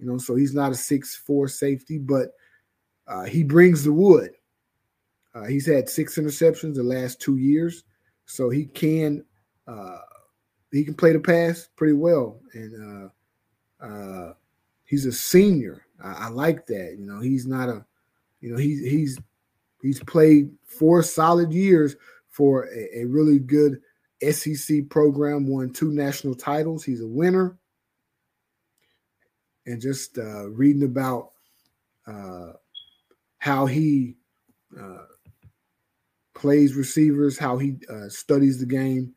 You 0.00 0.06
know, 0.06 0.18
so 0.18 0.34
he's 0.34 0.54
not 0.54 0.72
a 0.72 0.76
six-four 0.76 1.48
safety, 1.48 1.98
but 1.98 2.30
uh, 3.06 3.24
he 3.24 3.42
brings 3.42 3.84
the 3.84 3.92
wood. 3.92 4.30
Uh, 5.34 5.44
he's 5.44 5.66
had 5.66 5.88
six 5.88 6.16
interceptions 6.16 6.74
the 6.74 6.82
last 6.82 7.20
two 7.20 7.36
years, 7.36 7.84
so 8.24 8.48
he 8.48 8.64
can 8.64 9.24
uh, 9.66 9.98
he 10.72 10.84
can 10.84 10.94
play 10.94 11.12
the 11.12 11.20
pass 11.20 11.68
pretty 11.76 11.92
well, 11.92 12.40
and 12.54 13.10
uh, 13.82 13.84
uh, 13.84 14.32
he's 14.84 15.06
a 15.06 15.12
senior. 15.12 15.84
I, 16.02 16.26
I, 16.26 16.28
like 16.28 16.66
that. 16.66 16.96
You 16.98 17.06
know, 17.06 17.20
he's 17.20 17.46
not 17.46 17.68
a, 17.68 17.84
you 18.40 18.50
know, 18.50 18.58
he's 18.58 18.80
he's 18.80 19.18
he's 19.82 20.02
played 20.04 20.50
four 20.64 21.02
solid 21.02 21.52
years 21.52 21.96
for 22.28 22.68
a, 22.74 23.00
a 23.00 23.04
really 23.04 23.38
good 23.38 23.80
SEC 24.30 24.88
program, 24.88 25.46
won 25.46 25.70
two 25.70 25.92
national 25.92 26.34
titles. 26.34 26.84
He's 26.84 27.02
a 27.02 27.06
winner. 27.06 27.58
And 29.66 29.80
just 29.80 30.18
uh, 30.18 30.48
reading 30.50 30.84
about 30.84 31.32
uh, 32.06 32.52
how 33.38 33.66
he 33.66 34.16
uh, 34.78 35.04
plays 36.34 36.74
receivers, 36.74 37.38
how 37.38 37.58
he 37.58 37.76
uh, 37.88 38.08
studies 38.08 38.58
the 38.58 38.66
game, 38.66 39.14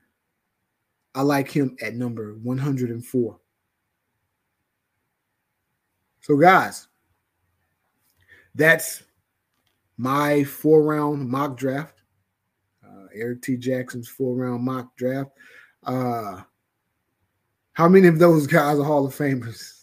I 1.16 1.22
like 1.22 1.50
him 1.50 1.76
at 1.82 1.96
number 1.96 2.36
104. 2.42 3.40
So, 6.22 6.38
guys, 6.38 6.88
that's 8.56 9.04
my 9.98 10.44
four 10.44 10.84
round 10.84 11.30
mock 11.30 11.58
draft. 11.58 12.04
Erik 13.16 13.42
T. 13.42 13.58
Jackson's 13.58 14.08
four 14.08 14.36
round 14.36 14.64
mock 14.64 14.96
draft. 14.96 15.32
Uh, 15.84 16.42
how 17.74 17.88
many 17.88 18.08
of 18.08 18.20
those 18.20 18.48
guys 18.48 18.80
are 18.80 18.84
Hall 18.84 19.06
of 19.06 19.16
Famers? 19.16 19.83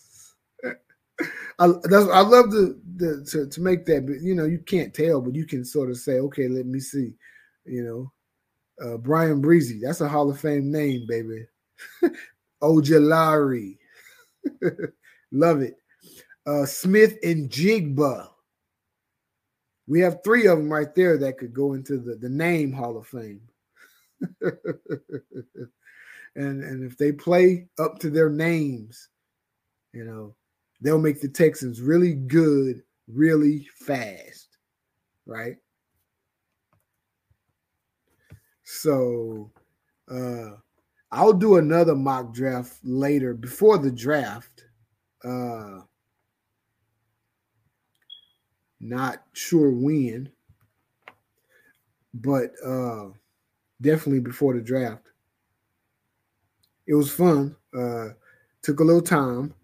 I, 1.59 1.65
I 1.67 2.21
love 2.21 2.51
the, 2.51 2.81
the 2.97 3.27
to, 3.31 3.47
to 3.47 3.61
make 3.61 3.85
that, 3.87 4.07
but 4.07 4.21
you 4.21 4.35
know 4.35 4.45
you 4.45 4.59
can't 4.59 4.95
tell, 4.95 5.21
but 5.21 5.35
you 5.35 5.47
can 5.47 5.65
sort 5.65 5.91
of 5.91 5.99
say, 5.99 6.19
okay, 6.21 6.49
let 6.49 6.67
me 6.67 6.81
see. 6.81 7.15
You 7.65 7.85
know, 7.85 8.13
uh, 8.85 8.97
Bryan 8.97 9.43
Bresee, 9.43 9.81
that's 9.81 10.01
a 10.01 10.09
Hall 10.09 10.31
of 10.31 10.41
Fame 10.41 10.73
name, 10.73 11.07
baby. 11.07 11.47
Ojulari, 12.63 13.77
love 15.33 15.61
it. 15.61 15.77
Uh, 16.47 16.65
Smith-Njigba, 16.65 18.29
we 19.87 20.01
have 20.01 20.21
three 20.25 20.47
of 20.47 20.59
them 20.59 20.73
right 20.73 20.95
there 20.95 21.19
that 21.19 21.39
could 21.39 21.53
go 21.53 21.75
into 21.75 21.99
the, 21.99 22.15
the 22.15 22.29
name 22.29 22.73
Hall 22.73 22.97
of 22.97 23.07
Fame. 23.07 23.43
and 26.37 26.63
and 26.63 26.85
if 26.85 26.97
they 26.97 27.13
play 27.13 27.69
up 27.79 27.99
to 27.99 28.11
their 28.11 28.31
names, 28.31 29.09
you 29.93 30.05
know, 30.05 30.35
they'll 30.81 30.99
make 30.99 31.21
the 31.21 31.29
Texans 31.29 31.81
really 31.81 32.15
good, 32.15 32.83
really 33.09 33.69
fast, 33.75 34.59
right? 35.27 35.57
So 38.65 39.51
uh 40.11 40.53
I'll 41.13 41.33
do 41.33 41.57
another 41.57 41.97
mock 41.97 42.33
draft 42.33 42.79
later 42.85 43.35
before 43.35 43.79
the 43.79 43.91
draft. 43.91 44.65
Uh 45.25 45.81
not 48.81 49.23
sure 49.35 49.71
when, 49.71 50.33
but 52.15 52.53
uh, 52.65 53.09
definitely 53.81 54.21
before 54.21 54.55
the 54.55 54.63
draft. 54.63 55.07
It 56.87 56.95
was 56.95 57.13
fun. 57.13 57.55
Uh, 57.77 58.09
took 58.63 58.81
a 58.81 58.85
little 58.85 59.03
time, 59.03 59.55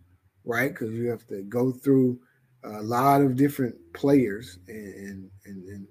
right? 0.47 0.73
Because 0.73 0.95
you 0.95 1.09
have 1.11 1.27
to 1.27 1.43
go 1.43 1.71
through 1.73 2.19
a 2.65 2.83
lot 2.83 3.21
of 3.21 3.37
different 3.37 3.77
players 3.93 4.59
and, 4.67 5.31
and 5.45 5.69
and 5.69 5.87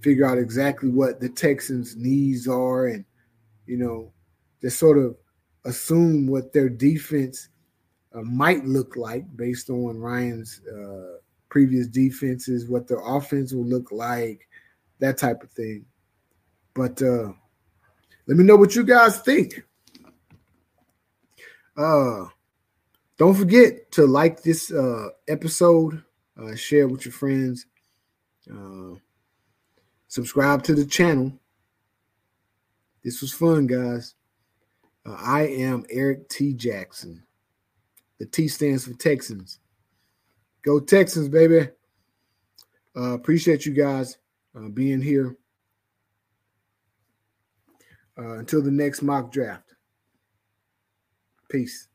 figure 0.00 0.24
out 0.24 0.38
exactly 0.38 0.88
what 0.88 1.20
the 1.20 1.28
Texans' 1.28 1.96
needs 1.96 2.46
are, 2.46 2.86
and 2.86 3.04
you 3.66 3.76
know, 3.76 4.12
just 4.62 4.78
sort 4.78 4.98
of 4.98 5.16
assume 5.64 6.28
what 6.28 6.52
their 6.52 6.68
defense 6.68 7.48
uh, 8.14 8.22
might 8.22 8.64
look 8.64 8.96
like 8.96 9.24
based 9.36 9.68
on 9.70 9.98
Ryans' 9.98 10.60
uh, 10.66 11.18
previous 11.48 11.86
defenses, 11.86 12.68
what 12.68 12.86
their 12.86 13.00
offense 13.04 13.52
will 13.52 13.66
look 13.66 13.90
like, 13.90 14.48
that 14.98 15.18
type 15.18 15.42
of 15.42 15.50
thing. 15.50 15.84
But 16.74 17.00
uh 17.02 17.32
let 18.26 18.36
me 18.36 18.44
know 18.44 18.56
what 18.56 18.74
you 18.74 18.84
guys 18.84 19.20
think. 19.20 19.64
Uh 21.76 22.26
don't 23.18 23.34
forget 23.34 23.92
to 23.92 24.06
like 24.06 24.42
this 24.42 24.72
uh 24.72 25.08
episode, 25.28 26.02
uh 26.40 26.54
share 26.54 26.88
with 26.88 27.04
your 27.04 27.12
friends, 27.12 27.66
uh 28.50 28.94
subscribe 30.06 30.62
to 30.62 30.74
the 30.74 30.86
channel. 30.86 31.32
This 33.04 33.20
was 33.20 33.32
fun, 33.32 33.66
guys. 33.66 34.14
Uh, 35.06 35.16
I 35.18 35.42
am 35.42 35.84
Erik 35.90 36.28
T. 36.28 36.52
Jackson. 36.52 37.22
The 38.18 38.26
T 38.26 38.48
stands 38.48 38.86
for 38.86 38.94
Texans. 38.94 39.60
Go 40.62 40.80
Texans, 40.80 41.28
baby. 41.28 41.68
Uh, 42.96 43.14
appreciate 43.14 43.64
you 43.64 43.72
guys 43.72 44.18
uh, 44.56 44.68
being 44.68 45.00
here. 45.00 45.36
Until 48.16 48.60
the 48.60 48.72
next 48.72 49.00
mock 49.00 49.30
draft. 49.30 49.74
Peace. 51.48 51.86